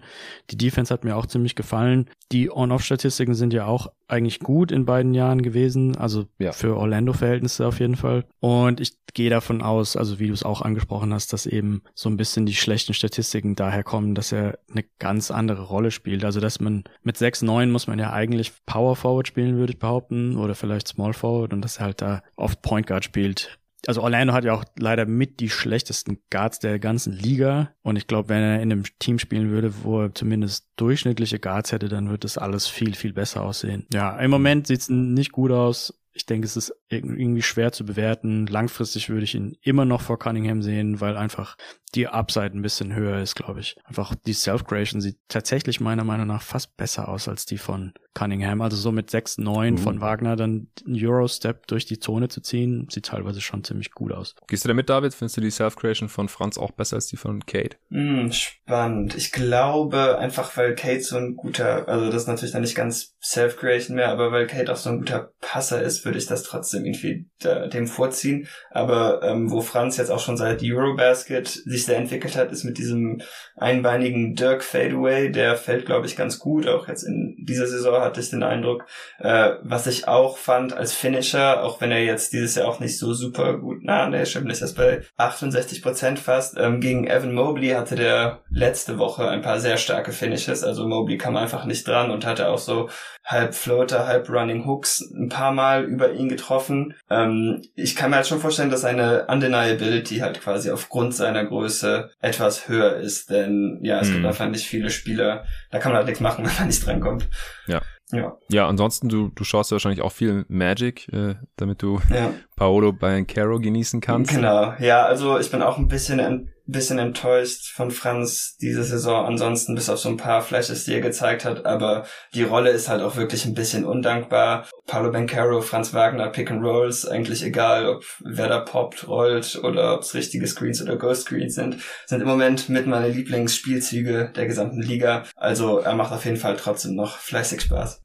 [0.50, 2.08] Die Defense hat mir auch ziemlich gefallen.
[2.32, 6.52] Die On-Off-Statistiken sind ja auch eigentlich gut in beiden Jahren gewesen, also ja.
[6.52, 8.24] für Orlando-Verhältnisse auf jeden Fall.
[8.40, 12.08] Und ich gehe davon aus, also wie du es auch angesprochen hast, dass eben so
[12.08, 16.24] ein bisschen die schlechten Statistiken daher kommen, dass er eine ganz andere Rolle spielt.
[16.24, 20.36] Also dass man mit 6-9 muss man ja eigentlich Power Forward spielen, würde ich behaupten,
[20.36, 24.32] oder vielleicht Small Forward und dass er halt da oft Point Guard spielt also Orlando
[24.32, 27.72] hat ja auch leider mit die schlechtesten Guards der ganzen Liga.
[27.82, 31.72] Und ich glaube, wenn er in einem Team spielen würde, wo er zumindest durchschnittliche Guards
[31.72, 33.86] hätte, dann wird das alles viel, viel besser aussehen.
[33.92, 35.94] Ja, im Moment sieht's nicht gut aus.
[36.12, 38.46] Ich denke, es ist irgendwie schwer zu bewerten.
[38.46, 41.56] Langfristig würde ich ihn immer noch vor Cunningham sehen, weil einfach
[41.94, 43.76] die Upside ein bisschen höher ist, glaube ich.
[43.84, 48.60] Einfach die Self-Creation sieht tatsächlich meiner Meinung nach fast besser aus als die von Cunningham.
[48.60, 49.76] Also so mit 6-9 uh.
[49.76, 54.12] von Wagner dann einen Euro-Step durch die Zone zu ziehen, sieht teilweise schon ziemlich gut
[54.12, 54.34] aus.
[54.46, 55.14] Gehst du damit, David?
[55.14, 57.76] Findest du die Self-Creation von Franz auch besser als die von Kate?
[57.88, 59.16] Mm, spannend.
[59.16, 63.16] Ich glaube einfach, weil Kate so ein guter, also das ist natürlich dann nicht ganz
[63.22, 66.79] Self-Creation mehr, aber weil Kate auch so ein guter Passer ist, würde ich das trotzdem
[66.84, 68.46] irgendwie dem vorziehen.
[68.70, 72.78] Aber ähm, wo Franz jetzt auch schon seit Eurobasket sich sehr entwickelt hat, ist mit
[72.78, 73.22] diesem
[73.56, 75.30] einbeinigen Dirk Fadeaway.
[75.30, 76.68] Der fällt, glaube ich, ganz gut.
[76.68, 78.86] Auch jetzt in dieser Saison hatte ich den Eindruck.
[79.18, 82.98] Äh, was ich auch fand als Finisher, auch wenn er jetzt dieses Jahr auch nicht
[82.98, 86.56] so super gut, na, stimmt nicht, ist bei 68 Prozent fast.
[86.58, 90.62] Ähm, gegen Evan Mobley hatte der letzte Woche ein paar sehr starke Finishes.
[90.62, 92.88] Also Mobley kam einfach nicht dran und hatte auch so
[93.24, 96.69] halb Floater, halb Running Hooks ein paar Mal über ihn getroffen.
[97.08, 102.10] Ähm, ich kann mir halt schon vorstellen, dass seine Undeniability halt quasi aufgrund seiner Größe
[102.20, 104.14] etwas höher ist, denn ja, es mhm.
[104.14, 107.28] gibt einfach nicht viele Spieler, da kann man halt nichts machen, wenn man nicht drankommt.
[107.66, 107.80] Ja.
[108.12, 108.36] Ja.
[108.48, 112.32] Ja, ansonsten, du, du schaust ja wahrscheinlich auch viel Magic, äh, damit du ja.
[112.56, 114.34] Paolo bei Caro genießen kannst.
[114.34, 119.26] Genau, ja, also ich bin auch ein bisschen bisschen enttäuscht von Franz diese Saison.
[119.26, 121.66] Ansonsten bis auf so ein paar Flashes, die er gezeigt hat.
[121.66, 124.66] Aber die Rolle ist halt auch wirklich ein bisschen undankbar.
[124.86, 129.94] Paulo Bencaro, Franz Wagner, Pick and Rolls, eigentlich egal, ob wer da poppt, rollt oder
[129.94, 134.46] ob es richtige Screens oder Ghost Screens sind, sind im Moment mit meine Lieblingsspielzüge der
[134.46, 135.24] gesamten Liga.
[135.36, 138.02] Also er macht auf jeden Fall trotzdem noch fleißig Spaß.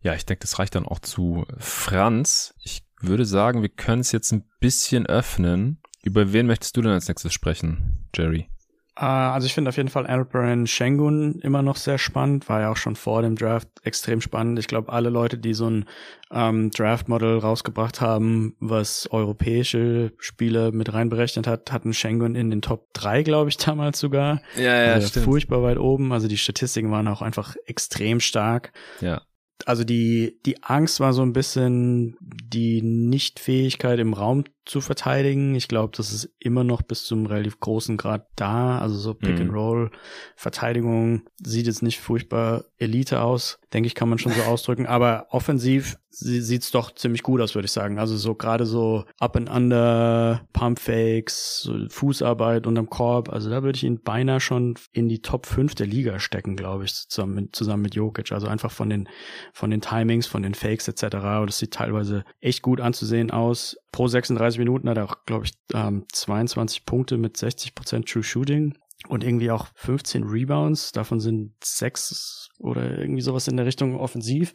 [0.00, 2.54] Ja, ich denke, das reicht dann auch zu Franz.
[2.62, 6.92] Ich würde sagen, wir können es jetzt ein bisschen öffnen über wen möchtest du denn
[6.92, 8.48] als nächstes sprechen, Jerry?
[8.94, 12.70] Uh, also ich finde auf jeden Fall Alperen Shengun immer noch sehr spannend, war ja
[12.70, 14.58] auch schon vor dem Draft extrem spannend.
[14.58, 15.86] Ich glaube, alle Leute, die so ein
[16.30, 22.92] ähm, Draft-Model rausgebracht haben, was europäische Spiele mit reinberechnet hat, hatten Shengun in den Top
[22.92, 24.42] 3, glaube ich, damals sogar.
[24.56, 25.24] Ja, ja, also stimmt.
[25.24, 26.12] Furchtbar weit oben.
[26.12, 28.72] Also die Statistiken waren auch einfach extrem stark.
[29.00, 29.22] Ja
[29.66, 35.54] also die, die Angst war so ein bisschen die Nichtfähigkeit im Raum zu verteidigen.
[35.54, 38.78] Ich glaube, das ist immer noch bis zum relativ großen Grad da.
[38.78, 39.42] Also so Pick mhm.
[39.42, 39.90] and Roll
[40.36, 44.86] Verteidigung sieht jetzt nicht furchtbar Elite aus, denke ich, kann man schon so ausdrücken.
[44.86, 47.98] Aber offensiv sieht's doch ziemlich gut aus, würde ich sagen.
[47.98, 53.30] Also so gerade so Up and Under, Pump Fakes, so Fußarbeit unterm Korb.
[53.30, 56.84] Also da würde ich ihn beinahe schon in die Top 5 der Liga stecken, glaube
[56.84, 58.30] ich, zusammen mit, zusammen mit Jokic.
[58.32, 59.08] Also einfach von den,
[59.52, 61.14] von den Timings, von den Fakes etc.
[61.14, 63.76] Und das sieht teilweise echt gut anzusehen aus.
[63.92, 68.74] Pro 36 Minuten hat er auch, glaube ich, ähm, 22 Punkte mit 60% True Shooting
[69.08, 70.92] und irgendwie auch 15 Rebounds.
[70.92, 74.54] Davon sind sechs oder irgendwie sowas in der Richtung offensiv.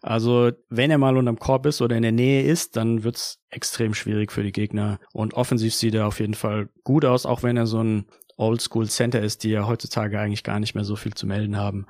[0.00, 3.94] Also wenn er mal unterm Korb ist oder in der Nähe ist, dann wird's extrem
[3.94, 4.98] schwierig für die Gegner.
[5.12, 8.06] Und offensiv sieht er auf jeden Fall gut aus, auch wenn er so ein
[8.38, 11.86] Oldschool Center ist, die ja heutzutage eigentlich gar nicht mehr so viel zu melden haben.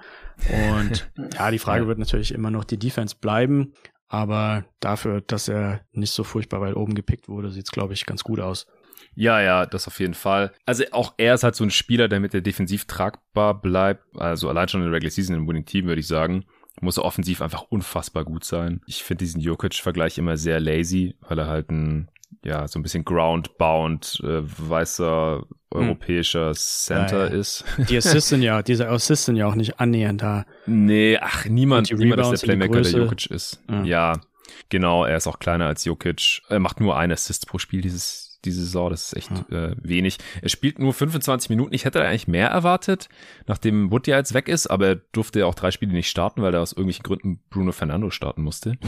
[0.76, 3.74] Und ja, die Frage wird natürlich immer noch die Defense bleiben.
[4.13, 8.23] Aber dafür, dass er nicht so furchtbar weit oben gepickt wurde, sieht's glaube ich, ganz
[8.23, 8.67] gut aus.
[9.15, 10.53] Ja, ja, das auf jeden Fall.
[10.67, 14.05] Also auch er ist halt so ein Spieler, der mit der defensiv tragbar bleibt.
[14.15, 16.45] Also allein schon in der Regular Season im Winning Team würde ich sagen.
[16.83, 18.83] Muss er offensiv einfach unfassbar gut sein.
[18.87, 22.09] Ich finde diesen Jokic-Vergleich immer sehr lazy, weil er halt ein,
[22.45, 25.47] ja, so ein bisschen groundbound, äh, weißer, hm.
[25.70, 26.55] europäischer hm.
[26.55, 27.39] Center ja, ja.
[27.41, 27.64] ist.
[27.89, 30.45] Die Assists sind ja, diese Assists sind ja auch nicht annähernd da.
[30.66, 33.62] Nee, ach, niemand, niemand ist der Playmaker, der Jokic ist.
[33.68, 33.83] Ja.
[33.83, 34.20] ja.
[34.68, 36.43] Genau, er ist auch kleiner als Jokic.
[36.49, 38.90] Er macht nur ein Assist pro Spiel dieses diese Saison.
[38.90, 39.66] Das ist echt ja.
[39.66, 40.18] äh, wenig.
[40.40, 41.74] Er spielt nur 25 Minuten.
[41.74, 43.09] Ich hätte eigentlich mehr erwartet,
[43.47, 46.43] nachdem Wood ja jetzt weg ist, aber er durfte ja auch drei Spiele nicht starten,
[46.43, 48.78] weil er aus irgendwelchen Gründen Bruno Fernando starten musste.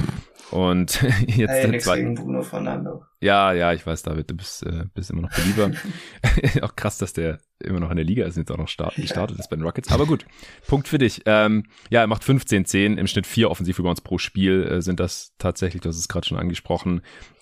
[0.50, 2.14] Und jetzt hey, den zweiten.
[2.14, 3.04] Bruno Fernando.
[3.20, 5.70] Ja, ja, ich weiß, David, du bist, äh, bist immer noch belieber.
[6.62, 8.98] auch krass, dass der immer noch in der Liga ist und jetzt auch noch start,
[8.98, 9.06] ja.
[9.06, 9.90] startet ist bei den Rockets.
[9.90, 10.26] Aber gut,
[10.66, 11.22] Punkt für dich.
[11.24, 15.34] Ähm, ja, er macht 15, 10, im Schnitt vier Offensivrebounds pro Spiel äh, sind das
[15.38, 17.00] tatsächlich, du hast es gerade schon angesprochen.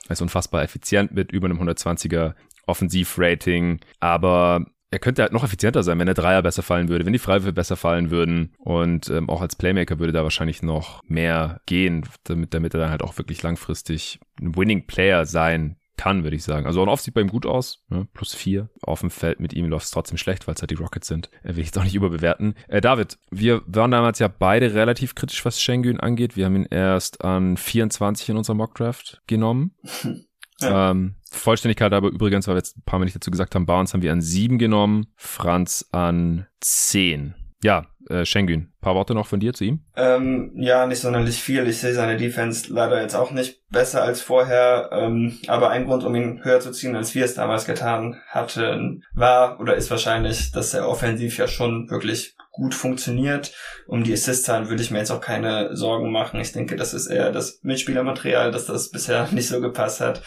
[0.09, 2.35] Er ist unfassbar effizient mit über einem 120er
[2.67, 7.15] Offensivrating, aber er könnte halt noch effizienter sein, wenn der Dreier besser fallen würde, wenn
[7.15, 8.53] die Freiwürfe besser fallen würden.
[8.59, 12.91] Und ähm, auch als Playmaker würde da wahrscheinlich noch mehr gehen, damit, damit er dann
[12.91, 16.67] halt auch wirklich langfristig ein Winning Player sein kann, würde ich sagen.
[16.67, 18.09] Also on-off sieht bei ihm gut aus, ne?
[18.13, 18.69] plus vier.
[18.83, 21.31] Auf dem Feld mit ihm läuft es trotzdem schlecht, weil es halt die Rockets sind.
[21.45, 22.55] Er will ich jetzt auch nicht überbewerten.
[22.67, 26.37] Äh, David, wir waren damals ja beide relativ kritisch, was Schengen angeht.
[26.37, 29.77] Wir haben ihn erst an 24 in unserem Mockdraft genommen.
[30.61, 30.93] Ja.
[30.93, 33.95] Ähm, Vollständigkeit aber übrigens, weil wir jetzt ein paar Mal nicht dazu gesagt haben, Barnes
[33.95, 37.35] haben wir an sieben genommen, Franz an zehn.
[37.65, 39.81] Ja, äh, Schengen, paar Worte noch von dir zu ihm?
[39.97, 41.67] Ähm, ja, nicht sonderlich viel.
[41.67, 44.91] Ich sehe seine Defense leider jetzt auch nicht besser als vorher.
[44.93, 49.05] Ähm, aber ein Grund, um ihn höher zu ziehen, als wir es damals getan hatten,
[49.15, 53.53] war oder ist wahrscheinlich, dass er offensiv ja schon wirklich gut funktioniert.
[53.87, 56.39] Um die Assist-Zahlen würde ich mir jetzt auch keine Sorgen machen.
[56.41, 60.23] Ich denke, das ist eher das Mitspielermaterial, dass das bisher nicht so gepasst hat.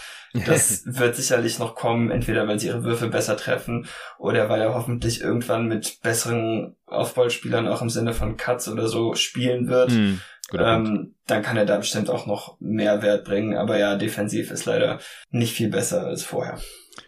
[0.46, 3.88] Das wird sicherlich noch kommen, entweder weil sie ihre Würfe besser treffen
[4.18, 9.16] oder weil er hoffentlich irgendwann mit besseren Aufballspielern auch im Sinne von Cuts oder so
[9.16, 9.92] spielen wird.
[9.92, 10.20] Mm,
[10.54, 13.58] ähm, dann kann er da bestimmt auch noch mehr Wert bringen.
[13.58, 15.00] Aber ja, defensiv ist leider
[15.32, 16.60] nicht viel besser als vorher.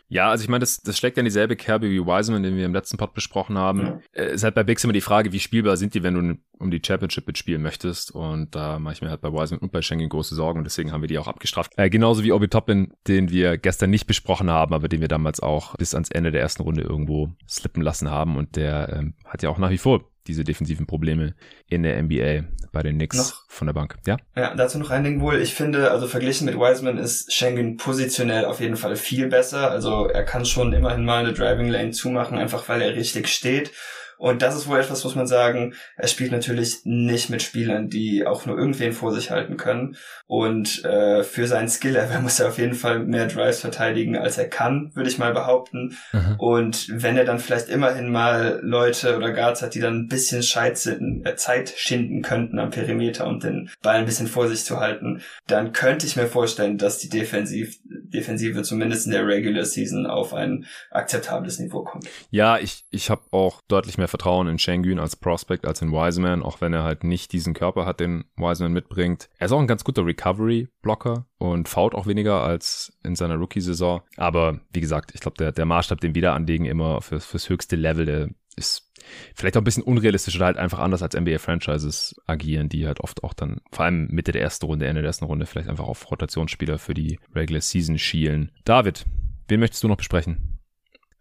[0.09, 2.65] Ja, also ich meine, das, das schlägt ja in dieselbe Kerbe wie Wiseman, den wir
[2.65, 3.81] im letzten Pod besprochen haben.
[3.81, 3.99] Ja.
[4.13, 6.71] Äh, ist halt bei Bigs immer die Frage, wie spielbar sind die, wenn du um
[6.71, 8.11] die Championship mitspielen möchtest.
[8.11, 10.93] Und da mache ich mir halt bei Wiseman und bei Schengen große Sorgen und deswegen
[10.93, 11.73] haben wir die auch abgestraft.
[11.75, 15.41] Äh, genauso wie Obi Toppin, den wir gestern nicht besprochen haben, aber den wir damals
[15.41, 18.37] auch bis ans Ende der ersten Runde irgendwo slippen lassen haben.
[18.37, 21.35] Und der ähm, hat ja auch nach wie vor diese defensiven Probleme
[21.67, 23.95] in der NBA bei den Knicks noch, von der Bank.
[24.05, 24.17] Ja?
[24.35, 25.41] Ja, dazu noch ein Ding wohl.
[25.41, 29.71] Ich finde, also verglichen mit Wiseman ist Schengen positionell auf jeden Fall viel besser.
[29.71, 33.71] Also er kann schon immerhin mal eine Driving Lane zumachen, einfach weil er richtig steht.
[34.17, 35.73] Und das ist wohl etwas, muss man sagen.
[35.95, 39.95] Er spielt natürlich nicht mit Spielern, die auch nur irgendwen vor sich halten können.
[40.25, 44.49] Und äh, für seinen Skill-Level muss er auf jeden Fall mehr Drives verteidigen, als er
[44.49, 45.97] kann, würde ich mal behaupten.
[46.11, 46.35] Mhm.
[46.37, 50.43] Und wenn er dann vielleicht immerhin mal Leute oder Guards hat, die dann ein bisschen
[50.43, 54.79] Scheizitten, äh, Zeit schinden könnten am Perimeter und den Ball ein bisschen vor sich zu
[54.79, 60.05] halten, dann könnte ich mir vorstellen, dass die Defensiv Defensive zumindest in der Regular Season
[60.05, 62.07] auf ein akzeptables Niveau kommt.
[62.31, 65.91] Ja, ich, ich habe auch deutlich mehr mehr Vertrauen in Shengun als Prospect als in
[65.91, 69.29] Wiseman, auch wenn er halt nicht diesen Körper hat, den Wiseman mitbringt.
[69.37, 74.01] Er ist auch ein ganz guter Recovery-Blocker und faut auch weniger als in seiner Rookie-Saison.
[74.15, 77.49] Aber wie gesagt, ich glaube, der, der Maßstab, den wir da anlegen, immer fürs, fürs
[77.49, 78.91] höchste Level, der ist
[79.35, 83.23] vielleicht auch ein bisschen unrealistisch oder halt einfach anders als NBA-Franchises agieren, die halt oft
[83.23, 86.09] auch dann, vor allem Mitte der ersten Runde, Ende der ersten Runde, vielleicht einfach auf
[86.09, 88.51] Rotationsspieler für die Regular Season schielen.
[88.65, 89.05] David,
[89.47, 90.56] wen möchtest du noch besprechen?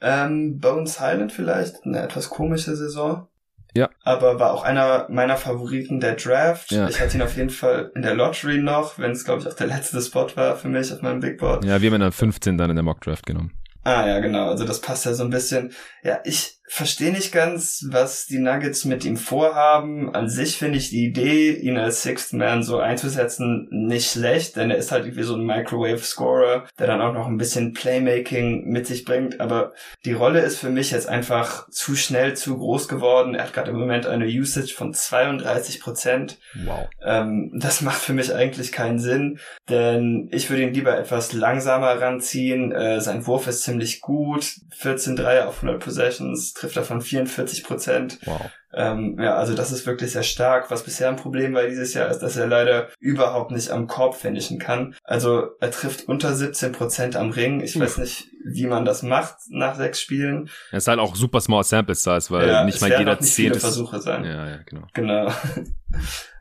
[0.07, 3.27] Ähm, Bones Highland vielleicht, eine etwas komische Saison.
[3.75, 3.91] Ja.
[4.05, 6.71] Aber war auch einer meiner Favoriten der Draft.
[6.71, 6.89] Ja.
[6.89, 9.55] Ich hatte ihn auf jeden Fall in der Lottery noch, wenn es, glaube ich, auch
[9.55, 11.65] der letzte Spot war für mich auf meinem Big Board.
[11.65, 13.53] Ja, wir haben ihn dann 15 dann in der Mock Draft genommen.
[13.83, 14.49] Ah ja, genau.
[14.49, 15.73] Also das passt ja so ein bisschen.
[16.05, 20.15] Ja, ich verstehe nicht ganz, was die Nuggets mit ihm vorhaben.
[20.15, 24.71] An sich finde ich die Idee, ihn als Sixth Man so einzusetzen, nicht schlecht, denn
[24.71, 28.87] er ist halt irgendwie so ein Microwave-Scorer, der dann auch noch ein bisschen Playmaking mit
[28.87, 29.41] sich bringt.
[29.41, 29.73] Aber
[30.05, 33.35] die Rolle ist für mich jetzt einfach zu schnell, zu groß geworden.
[33.35, 36.39] Er hat gerade im Moment eine Usage von 32 Prozent.
[36.65, 36.89] Wow.
[37.05, 39.39] Ähm, das macht für mich eigentlich keinen Sinn,
[39.69, 42.73] denn ich würde ihn lieber etwas langsamer ranziehen.
[42.73, 44.57] Äh, sein Wurf ist ziemlich gut.
[44.71, 48.19] 14 Dreier auf 100 Possessions trifft er von 44 Prozent.
[48.25, 48.51] Wow.
[48.73, 50.71] Ähm, ja, also das ist wirklich sehr stark.
[50.71, 54.15] Was bisher ein Problem war dieses Jahr, ist, dass er leider überhaupt nicht am Korb
[54.15, 54.95] finishen kann.
[55.05, 57.61] Also er trifft unter 17 Prozent am Ring.
[57.61, 57.83] Ich Uff.
[57.83, 60.51] weiß nicht, wie man das macht nach sechs Spielen.
[60.71, 64.01] Er ist halt auch super small sample size, weil ja, nicht mal jeder zehn Versuche
[64.01, 64.25] sein.
[64.25, 64.87] Ja, ja, genau.
[64.93, 65.33] Genau.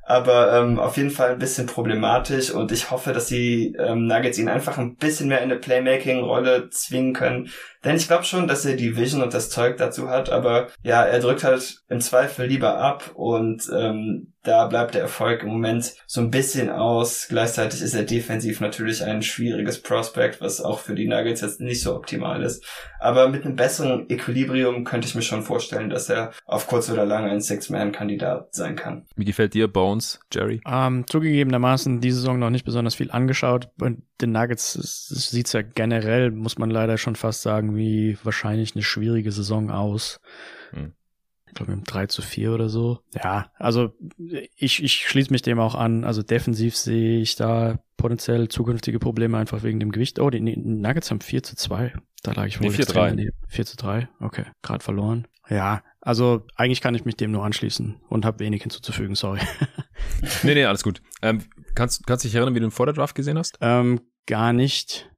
[0.05, 4.38] aber ähm, auf jeden Fall ein bisschen problematisch und ich hoffe, dass die ähm, Nuggets
[4.38, 7.49] ihn einfach ein bisschen mehr in eine Playmaking-Rolle zwingen können,
[7.86, 11.04] denn ich glaube schon, dass er die Vision und das Zeug dazu hat, aber ja,
[11.04, 15.96] er drückt halt im Zweifel lieber ab und ähm, da bleibt der Erfolg im Moment
[16.06, 17.28] so ein bisschen aus.
[17.30, 21.82] Gleichzeitig ist er defensiv natürlich ein schwieriges Prospect, was auch für die Nuggets jetzt nicht
[21.82, 22.64] so optimal ist.
[23.00, 27.06] Aber mit einem besseren Equilibrium könnte ich mir schon vorstellen, dass er auf kurz oder
[27.06, 29.06] lang ein Six-Man-Kandidat sein kann.
[29.16, 30.62] Wie gefällt dir Bones, Jerry?
[30.68, 33.70] Ähm, zugegebenermaßen die Saison noch nicht besonders viel angeschaut.
[33.80, 34.74] Und den Nuggets
[35.30, 40.19] sieht's ja generell, muss man leider schon fast sagen, irgendwie wahrscheinlich eine schwierige Saison aus.
[40.71, 40.93] Hm.
[41.47, 42.99] Ich glaube, im 3 zu 4 oder so.
[43.13, 43.93] Ja, also
[44.57, 46.03] ich, ich schließe mich dem auch an.
[46.03, 50.19] Also defensiv sehe ich da potenziell zukünftige Probleme einfach wegen dem Gewicht.
[50.19, 51.93] Oh, die Nuggets haben 4 zu 2.
[52.23, 53.30] Da lag ich wohl nee, 4 3.
[53.47, 54.45] 4 zu 3, okay.
[54.63, 55.28] Gerade verloren.
[55.49, 59.39] Ja, also eigentlich kann ich mich dem nur anschließen und habe wenig hinzuzufügen, sorry.
[60.43, 61.01] nee, nee, alles gut.
[61.21, 61.43] Ähm,
[61.76, 63.57] kannst, kannst du dich erinnern, wie du ihn vor der Draft gesehen hast?
[63.61, 65.09] Ähm, gar nicht.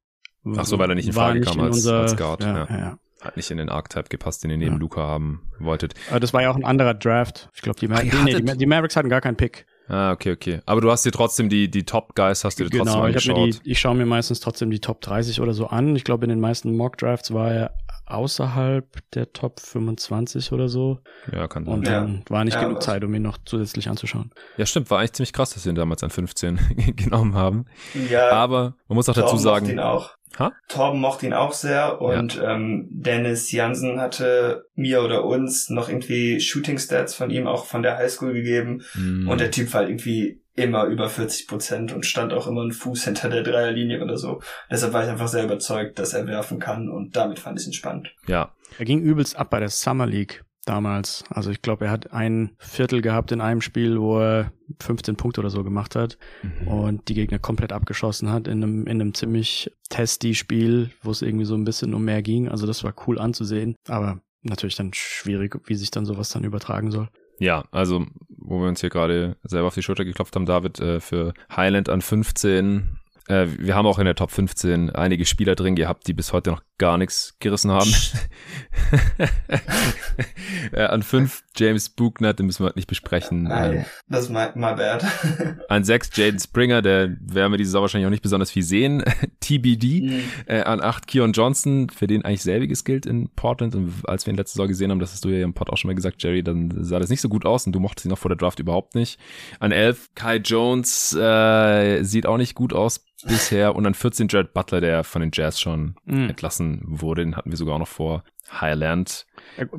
[0.56, 2.44] Ach so, weil er nicht in Frage kam als, unser, als Guard.
[2.44, 2.68] Ja, ja.
[2.70, 3.00] ja.
[3.22, 4.80] Hat nicht in den Archetype gepasst, den ihr neben ja.
[4.80, 5.96] Luca haben wolltet.
[6.10, 7.50] Aber das war ja auch ein anderer Draft.
[7.56, 9.66] Ich glaube, die, Ma nee, die, die, Mavericks hatten gar keinen Pick.
[9.88, 10.62] Ah, okay, okay.
[10.66, 13.36] Aber du hast dir trotzdem die, die Top-Guys, hast du dir genau, trotzdem angeschaut.
[13.36, 15.96] Genau, ich, ich schaue mir meistens trotzdem die Top 30 oder so an.
[15.96, 17.72] Ich glaube, in den meisten Mock-Drafts war er
[18.06, 21.00] außerhalb der Top 25 oder so.
[21.32, 21.74] Ja, kann sein.
[21.74, 22.30] Und dann ja.
[22.30, 24.32] war nicht ja, genug Zeit, um ihn noch zusätzlich anzuschauen.
[24.58, 24.90] Ja, stimmt.
[24.90, 26.60] War eigentlich ziemlich krass, dass sie ihn damals an 15
[26.96, 27.66] genommen haben.
[28.10, 28.30] Ja.
[28.32, 29.80] Aber man muss auch dazu sagen.
[29.80, 30.17] Auch.
[30.40, 30.54] Ha?
[30.68, 32.56] Torben mochte ihn auch sehr und ja.
[32.56, 37.84] ähm, Dennis Jansen hatte mir oder uns noch irgendwie Shooting Stats von ihm auch von
[37.84, 39.28] der Highschool gegeben mm.
[39.28, 42.72] und der Typ war halt irgendwie immer über 40 Prozent und stand auch immer ein
[42.72, 44.42] Fuß hinter der Dreierlinie oder so.
[44.72, 47.74] Deshalb war ich einfach sehr überzeugt, dass er werfen kann und damit fand ich ihn
[47.74, 48.14] spannend.
[48.28, 48.52] Ja.
[48.80, 50.44] Er ging übelst ab bei der Summer League.
[50.70, 51.24] Damals.
[51.30, 54.52] Also ich glaube, er hat ein Viertel gehabt in einem Spiel, wo er
[54.82, 56.68] 15 Punkte oder so gemacht hat mhm.
[56.68, 61.22] und die Gegner komplett abgeschossen hat in einem, in einem ziemlich testy Spiel, wo es
[61.22, 62.50] irgendwie so ein bisschen um mehr ging.
[62.50, 66.92] Also das war cool anzusehen, aber natürlich dann schwierig, wie sich dann sowas dann übertragen
[66.92, 67.10] soll.
[67.40, 71.00] Ja, also wo wir uns hier gerade selber auf die Schulter geklopft haben, David, äh,
[71.00, 72.98] für Highland an 15
[73.28, 76.52] äh, wir haben auch in der Top 15 einige Spieler drin gehabt, die bis heute
[76.52, 77.92] noch gar nichts gerissen haben.
[80.72, 83.50] äh, an 5 James Buchner, den müssen wir nicht besprechen.
[83.52, 85.04] Ähm, das ist my, my bad.
[85.70, 89.04] an 6 Jaden Springer, der werden wir diese Saison wahrscheinlich auch nicht besonders viel sehen.
[89.42, 90.02] TBD.
[90.02, 90.24] Mhm.
[90.46, 93.76] Äh, an 8 Keon Johnson, für den eigentlich selbiges gilt in Portland.
[93.76, 95.78] Und als wir ihn letzte Saison gesehen haben, das hast du ja im Pod auch
[95.78, 98.10] schon mal gesagt, Jerry, dann sah das nicht so gut aus und du mochtest ihn
[98.10, 99.20] noch vor der Draft überhaupt nicht.
[99.60, 104.54] An 11 Kai Jones, äh, sieht auch nicht gut aus bisher und dann 14 Jared
[104.54, 106.30] Butler, der von den Jazz schon mm.
[106.30, 107.24] entlassen wurde.
[107.24, 109.26] Den hatten wir sogar auch noch vor Highland.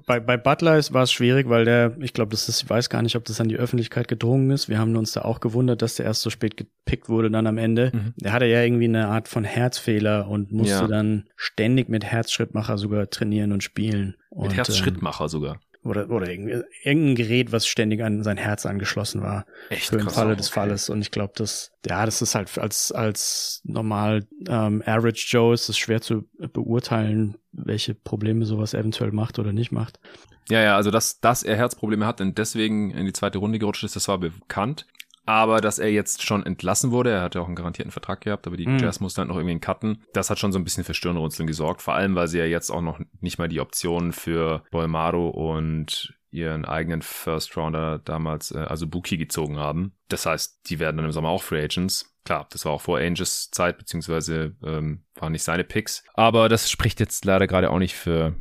[0.07, 3.03] Bei, bei Butler war es schwierig, weil der, ich glaube, das ist, ich weiß gar
[3.03, 4.69] nicht, ob das an die Öffentlichkeit gedrungen ist.
[4.69, 7.59] Wir haben uns da auch gewundert, dass der erst so spät gepickt wurde dann am
[7.59, 7.93] Ende.
[7.95, 8.15] Mhm.
[8.17, 10.87] Der hatte ja irgendwie eine Art von Herzfehler und musste ja.
[10.87, 14.17] dann ständig mit Herzschrittmacher sogar trainieren und spielen.
[14.31, 19.23] Mit und, Herzschrittmacher ähm, sogar oder, oder irgendein Gerät, was ständig an sein Herz angeschlossen
[19.23, 19.47] war.
[19.71, 19.89] Echt?
[19.89, 20.61] Für den Falle des okay.
[20.61, 20.91] Falles.
[20.91, 25.69] Und ich glaube, das, ja, das ist halt als, als normal ähm, Average Joe ist
[25.69, 29.99] es schwer zu beurteilen, welche Probleme sowas eventuell macht oder nicht macht.
[30.51, 33.85] Ja, ja, also dass, dass er Herzprobleme hat und deswegen in die zweite Runde gerutscht
[33.85, 34.87] ist, das war bekannt.
[35.29, 38.57] Aber dass er jetzt schon entlassen wurde, er hatte auch einen garantierten Vertrag gehabt, aber
[38.57, 38.79] die mhm.
[38.79, 40.03] Jazz mussten halt noch irgendwie einen cutten.
[40.15, 41.83] Das hat schon so ein bisschen für Stirnrunzeln gesorgt.
[41.83, 46.15] Vor allem, weil sie ja jetzt auch noch nicht mal die Option für Bolmaro und
[46.31, 49.93] ihren eigenen First Rounder damals, äh, also Buki, gezogen haben.
[50.09, 52.17] Das heißt, die werden dann im Sommer auch Free Agents.
[52.25, 56.05] Klar, das war auch vor Angels Zeit, beziehungsweise ähm, waren nicht seine Picks.
[56.15, 58.35] Aber das spricht jetzt leider gerade auch nicht für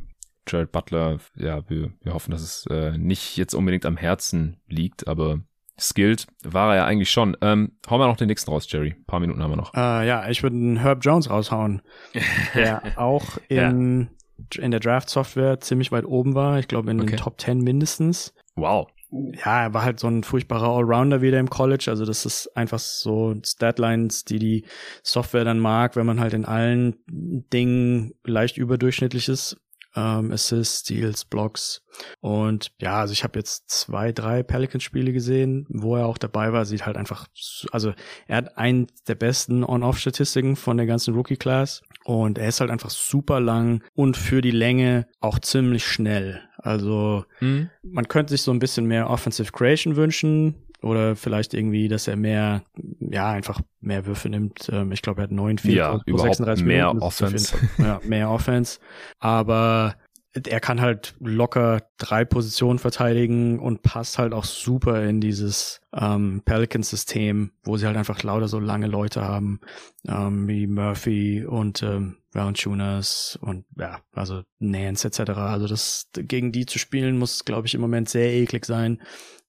[0.48, 1.18] Jared Butler.
[1.36, 5.42] Ja, wir, wir hoffen, dass es äh, nicht jetzt unbedingt am Herzen liegt, aber
[5.80, 7.36] skilled war er ja eigentlich schon.
[7.40, 8.94] Ähm, hauen wir noch den nächsten raus, Jerry.
[8.98, 9.74] Ein paar Minuten haben wir noch.
[9.74, 11.82] Uh, ja, ich würde einen Herb Jones raushauen,
[12.54, 14.10] der auch in,
[14.52, 14.62] ja.
[14.62, 16.58] in der Draft-Software ziemlich weit oben war.
[16.58, 17.10] Ich glaube in okay.
[17.10, 18.34] den Top 10 mindestens.
[18.56, 18.88] Wow.
[19.10, 21.86] Ja, er war halt so ein furchtbarer Allrounder wieder im College.
[21.88, 24.64] Also das ist einfach so Statlines, die die
[25.02, 29.56] Software dann mag, wenn man halt in allen Dingen leicht überdurchschnittlich ist
[29.96, 31.82] ähm, Assists, Steals, Blocks.
[32.20, 36.64] Und ja, also ich habe jetzt zwei, drei Pelicans-Spiele gesehen, wo er auch dabei war.
[36.64, 37.26] Sieht halt einfach,
[37.72, 37.92] also
[38.26, 41.82] er hat einen der besten On-Off-Statistiken von der ganzen Rookie-Class.
[42.04, 46.40] Und er ist halt einfach super lang und für die Länge auch ziemlich schnell.
[46.56, 47.70] Also mhm.
[47.82, 52.16] man könnte sich so ein bisschen mehr Offensive Creation wünschen oder vielleicht irgendwie, dass er
[52.16, 52.62] mehr,
[53.00, 54.68] ja, einfach mehr Würfe nimmt.
[54.72, 57.04] Ähm, ich glaube, er hat neun, vier, ja, überhaupt 36 mehr Minuten.
[57.04, 57.56] Offense.
[57.78, 58.78] ja, mehr Offense.
[59.18, 59.96] Aber
[60.34, 66.42] er kann halt locker drei Positionen verteidigen und passt halt auch super in dieses ähm,
[66.44, 69.60] Pelicans-System, wo sie halt einfach lauter so lange Leute haben,
[70.06, 75.30] ähm, wie Murphy und ähm, Valanciunas und ja, also Nance etc.
[75.30, 79.00] Also das gegen die zu spielen muss, glaube ich, im Moment sehr eklig sein.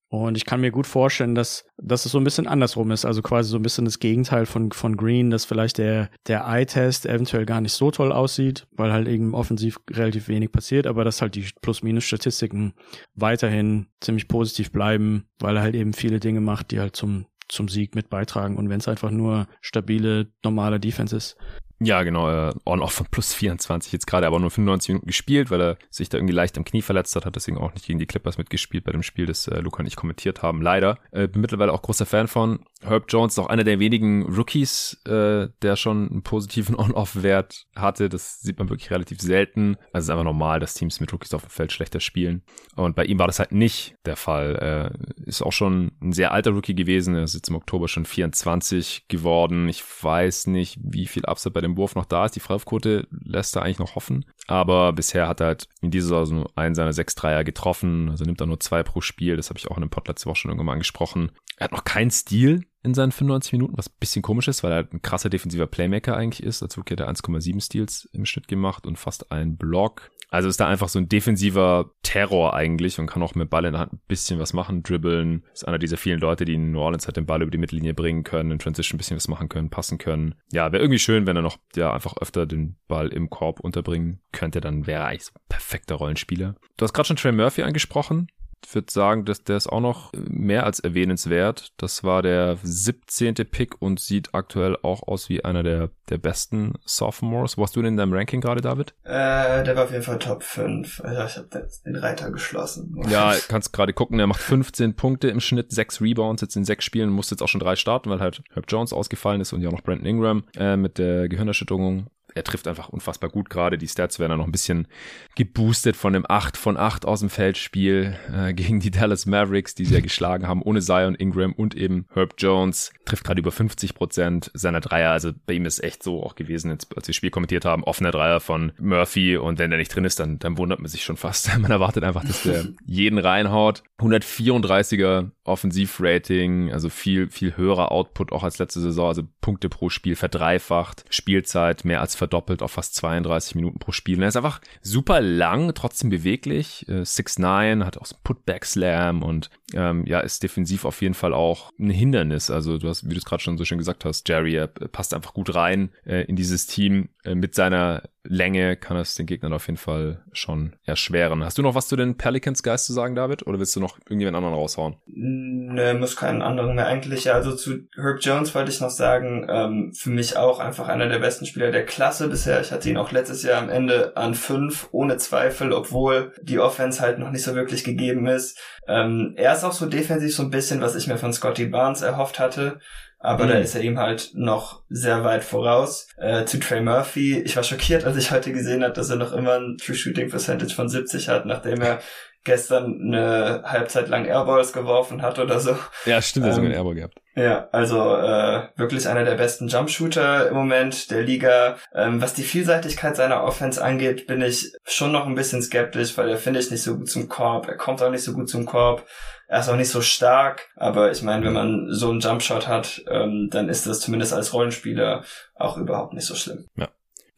[0.10, 3.06] Und ich kann mir gut vorstellen, dass, dass es so ein bisschen andersrum ist.
[3.06, 7.06] Also quasi so ein bisschen das Gegenteil von, von Green, dass vielleicht der, der Eye-Test
[7.06, 11.22] eventuell gar nicht so toll aussieht, weil halt eben offensiv relativ wenig passiert, aber dass
[11.22, 12.74] halt die Plus-Minus-Statistiken
[13.14, 17.70] weiterhin ziemlich positiv bleiben, weil er halt eben viele Dinge macht, die halt zum, zum
[17.70, 18.58] Sieg mit beitragen.
[18.58, 21.38] Und wenn es einfach nur stabile, normale Defense ist,
[21.82, 25.62] ja, genau, äh, on-off von plus 24 jetzt gerade, aber nur 95 Minuten gespielt, weil
[25.62, 28.06] er sich da irgendwie leicht am Knie verletzt hat, hat deswegen auch nicht gegen die
[28.06, 30.98] Clippers mitgespielt bei dem Spiel, das äh, Luca und ich kommentiert haben, leider.
[31.12, 32.60] Äh, bin mittlerweile auch großer Fan von.
[32.82, 38.08] Herb Jones ist auch einer der wenigen Rookies, äh, der schon einen positiven On-Off-Wert hatte.
[38.08, 39.76] Das sieht man wirklich relativ selten.
[39.92, 42.44] Also es ist einfach normal, dass Teams mit Rookies auf dem Feld schlechter spielen.
[42.76, 44.94] Und bei ihm war das halt nicht der Fall.
[44.96, 47.16] Äh, ist auch schon ein sehr alter Rookie gewesen.
[47.16, 49.68] Er ist jetzt im Oktober schon 24 geworden.
[49.68, 52.36] Ich weiß nicht, wie viel Upside bei dem Wurf noch da ist.
[52.36, 54.26] Die Freiwurfquote lässt er eigentlich noch hoffen.
[54.48, 58.10] Aber bisher hat er halt in dieser Saison einen seiner sechs Dreier getroffen.
[58.10, 59.36] Also nimmt er nur zwei pro Spiel.
[59.36, 61.32] Das habe ich auch in dem Pod letzte Woche schon irgendwann mal angesprochen.
[61.58, 64.72] Er hat noch keinen Stil in seinen 95 Minuten, was ein bisschen komisch ist, weil
[64.72, 66.62] er halt ein krasser defensiver Playmaker eigentlich ist.
[66.62, 70.12] Dazu hat er 1,7 Steals im Schnitt gemacht und fast einen Block.
[70.32, 73.74] Also ist da einfach so ein defensiver Terror eigentlich und kann auch mit Ball in
[73.74, 75.44] der Hand ein bisschen was machen, dribbeln.
[75.54, 77.94] Ist einer dieser vielen Leute, die in New Orleans halt den Ball über die Mittellinie
[77.96, 80.36] bringen können, in Transition ein bisschen was machen können, passen können.
[80.52, 84.20] Ja, wäre irgendwie schön, wenn er noch ja einfach öfter den Ball im Korb unterbringen
[84.32, 86.56] könnte, dann wäre er eigentlich so ein perfekter Rollenspieler.
[86.78, 88.28] Du hast gerade schon Trey Murphy angesprochen
[88.72, 91.72] würde sagen, dass der ist auch noch mehr als erwähnenswert.
[91.78, 93.34] Das war der 17.
[93.36, 97.58] Pick und sieht aktuell auch aus wie einer der, der besten Sophomores.
[97.58, 98.94] Wo hast du denn in deinem Ranking gerade, David?
[99.04, 101.02] Äh, der war auf jeden Fall Top 5.
[101.02, 102.96] Also ich habe den Reiter geschlossen.
[103.10, 106.84] Ja, kannst gerade gucken, er macht 15 Punkte im Schnitt, 6 Rebounds jetzt in 6
[106.84, 109.70] Spielen, muss jetzt auch schon drei starten, weil halt Herb Jones ausgefallen ist und ja
[109.70, 113.78] auch noch Brandon Ingram äh, mit der Gehirnerschütterung er trifft einfach unfassbar gut gerade.
[113.78, 114.88] Die Stats werden dann noch ein bisschen
[115.36, 119.86] geboostet von dem 8 von 8 aus dem Feldspiel äh, gegen die Dallas Mavericks, die
[119.86, 122.92] sie ja geschlagen haben, ohne Zion Ingram und eben Herb Jones.
[123.06, 125.12] Trifft gerade über 50 Prozent seiner Dreier.
[125.12, 128.12] Also bei ihm ist echt so auch gewesen, als wir das Spiel kommentiert haben, offener
[128.12, 131.18] Dreier von Murphy und wenn der nicht drin ist, dann, dann wundert man sich schon
[131.18, 131.50] fast.
[131.60, 133.84] Man erwartet einfach, dass der jeden reinhaut.
[134.00, 140.16] 134er Offensivrating, also viel, viel höherer Output auch als letzte Saison, also Punkte pro Spiel
[140.16, 144.18] verdreifacht, Spielzeit mehr als verdoppelt auf fast 32 Minuten pro Spiel.
[144.18, 146.88] Und er ist einfach super lang, trotzdem beweglich.
[146.88, 151.34] Äh, 6'9, hat auch so Putback Slam und ähm, ja, ist defensiv auf jeden Fall
[151.34, 152.50] auch ein Hindernis.
[152.50, 155.14] Also du hast, wie du es gerade schon so schön gesagt hast, Jerry, er passt
[155.14, 157.10] einfach gut rein äh, in dieses Team.
[157.24, 161.44] Äh, mit seiner Länge kann es den Gegnern auf jeden Fall schon erschweren.
[161.44, 163.48] Hast du noch was zu den Pelicans Guys zu sagen, David?
[163.48, 164.98] Oder willst du noch irgendjemand anderen raushauen?
[165.08, 167.34] Ne, muss keinen anderen mehr eigentlich.
[167.34, 171.18] Also zu Herb Jones wollte ich noch sagen, ähm, für mich auch einfach einer der
[171.18, 172.62] besten Spieler der Klasse bisher.
[172.62, 177.02] Ich hatte ihn auch letztes Jahr am Ende an fünf, ohne Zweifel, obwohl die Offense
[177.02, 178.60] halt noch nicht so wirklich gegeben ist.
[178.88, 182.04] Ähm, er ist auch so defensiv so ein bisschen, was ich mir von Scotty Barnes
[182.04, 182.80] erhofft hatte
[183.20, 183.50] aber mhm.
[183.50, 186.08] da ist er ihm halt noch sehr weit voraus.
[186.18, 189.34] Äh, zu Trey Murphy, ich war schockiert, als ich heute gesehen habe, dass er noch
[189.34, 192.00] immer ein True Shooting Percentage von 70 hat, nachdem er
[192.46, 195.78] gestern eine Halbzeit lang Airballs geworfen hat oder so.
[196.06, 197.20] Ja, stimmt, er ähm, sogar einen Airball gehabt.
[197.36, 201.76] Ja, also äh, wirklich einer der besten Jumpshooter im Moment der Liga.
[201.94, 206.30] Ähm, was die Vielseitigkeit seiner Offense angeht, bin ich schon noch ein bisschen skeptisch, weil
[206.30, 207.68] er finde ich nicht so gut zum Korb.
[207.68, 209.06] Er kommt auch nicht so gut zum Korb.
[209.50, 213.02] Er ist auch nicht so stark, aber ich meine, wenn man so einen Jumpshot hat,
[213.10, 215.24] ähm, dann ist das zumindest als Rollenspieler
[215.56, 216.68] auch überhaupt nicht so schlimm.
[216.78, 216.88] Ja.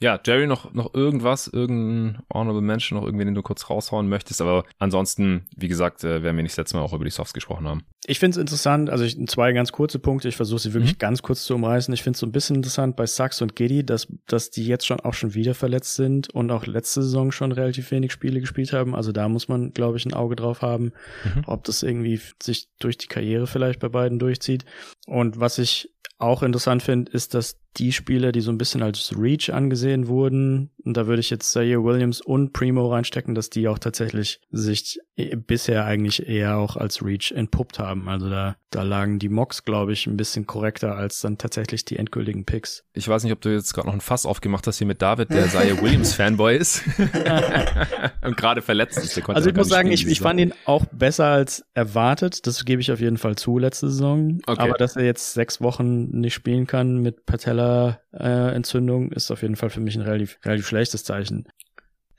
[0.02, 4.42] Ja, Jerry, noch, noch irgendwas, irgendein Honorable Mention, noch irgendwen, den du kurz raushauen möchtest.
[4.42, 7.68] Aber ansonsten, wie gesagt, äh, werden wir nicht letztes Mal auch über die Softs gesprochen
[7.68, 7.84] haben.
[8.08, 10.98] Ich finde es interessant, also ich, zwei ganz kurze Punkte, ich versuche sie wirklich mhm.
[10.98, 11.94] ganz kurz zu umreißen.
[11.94, 14.88] Ich finde es so ein bisschen interessant bei Sachs und Giddy, dass, dass die jetzt
[14.88, 18.74] schon auch schon wieder verletzt sind und auch letzte Saison schon relativ wenig Spiele gespielt
[18.74, 18.96] haben.
[18.96, 20.94] Also da muss man, glaube ich, ein Auge drauf haben,
[21.24, 21.44] mhm.
[21.46, 24.66] ob das irgendwie sich durch die Karriere vielleicht bei beiden durchzieht.
[25.06, 29.14] Und was ich auch interessant finde, ist, dass die Spieler, die so ein bisschen als
[29.18, 33.68] Reach angesehen wurden, und da würde ich jetzt Zaire Williams und Primo reinstecken, dass die
[33.68, 35.00] auch tatsächlich sich
[35.30, 38.08] bisher eigentlich eher auch als Reach entpuppt haben.
[38.10, 41.98] Also da, da lagen die Mocks, glaube ich, ein bisschen korrekter als dann tatsächlich die
[41.98, 42.84] endgültigen Picks.
[42.94, 45.30] Ich weiß nicht, ob du jetzt gerade noch ein Fass aufgemacht hast hier mit David,
[45.30, 46.84] der Zaire Williams Fanboy ist
[48.24, 49.16] und gerade verletzt ist.
[49.18, 52.46] Der also ich muss sagen, ich, ich fand ihn auch besser als erwartet.
[52.48, 54.40] Das gebe ich auf jeden Fall zu letzte Saison.
[54.46, 54.62] Okay.
[54.62, 59.56] Aber dass er jetzt sechs Wochen nicht spielen kann mit Patella-Entzündung, äh, ist auf jeden
[59.56, 61.48] Fall für mich ein relativ, relativ schlechtes Zeichen.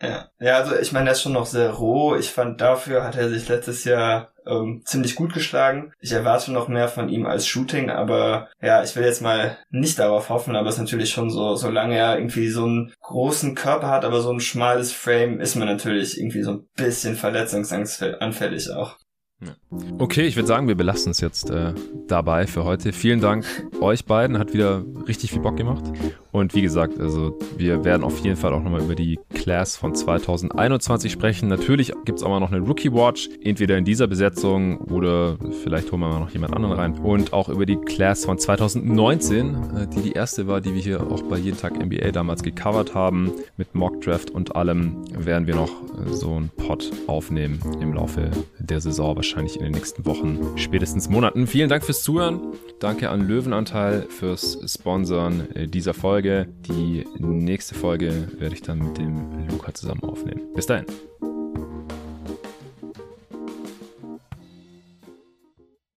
[0.03, 0.29] Ja.
[0.41, 2.17] ja, also ich meine, er ist schon noch sehr roh.
[2.17, 5.93] Ich fand, dafür hat er sich letztes Jahr ähm, ziemlich gut geschlagen.
[6.01, 10.01] Ich erwarte noch mehr von ihm als Shooting, aber ja, ich will jetzt mal nicht
[10.01, 13.89] darauf hoffen, aber es ist natürlich schon so, solange er irgendwie so einen großen Körper
[13.89, 18.97] hat, aber so ein schmales Frame, ist man natürlich irgendwie so ein bisschen verletzungsanfällig auch.
[19.99, 21.75] Okay, ich würde sagen, wir belassen es jetzt äh,
[22.07, 22.93] dabei für heute.
[22.93, 23.45] Vielen Dank
[23.81, 25.85] euch beiden, hat wieder richtig viel Bock gemacht.
[26.33, 29.95] Und wie gesagt, also wir werden auf jeden Fall auch nochmal über die Class von
[29.95, 31.49] 2021 sprechen.
[31.49, 35.93] Natürlich gibt es auch mal noch eine Rookie Watch, entweder in dieser Besetzung oder vielleicht
[35.93, 36.99] holen wir mal noch jemand anderen rein.
[36.99, 41.03] Und auch über die Class von 2019, äh, die die erste war, die wir hier
[41.03, 43.33] auch bei Jeden Tag NBA damals gecovert haben.
[43.59, 48.31] Mit Mock Draft und allem werden wir noch äh, so einen Pod aufnehmen im Laufe
[48.59, 51.47] der Saison wahrscheinlich in den nächsten Wochen, spätestens Monaten.
[51.47, 52.41] Vielen Dank fürs Zuhören.
[52.81, 56.47] Danke an Löwenanteil fürs Sponsoren dieser Folge.
[56.69, 60.55] Die nächste Folge werde ich dann mit dem Luca zusammen aufnehmen.
[60.55, 60.87] Bis dahin.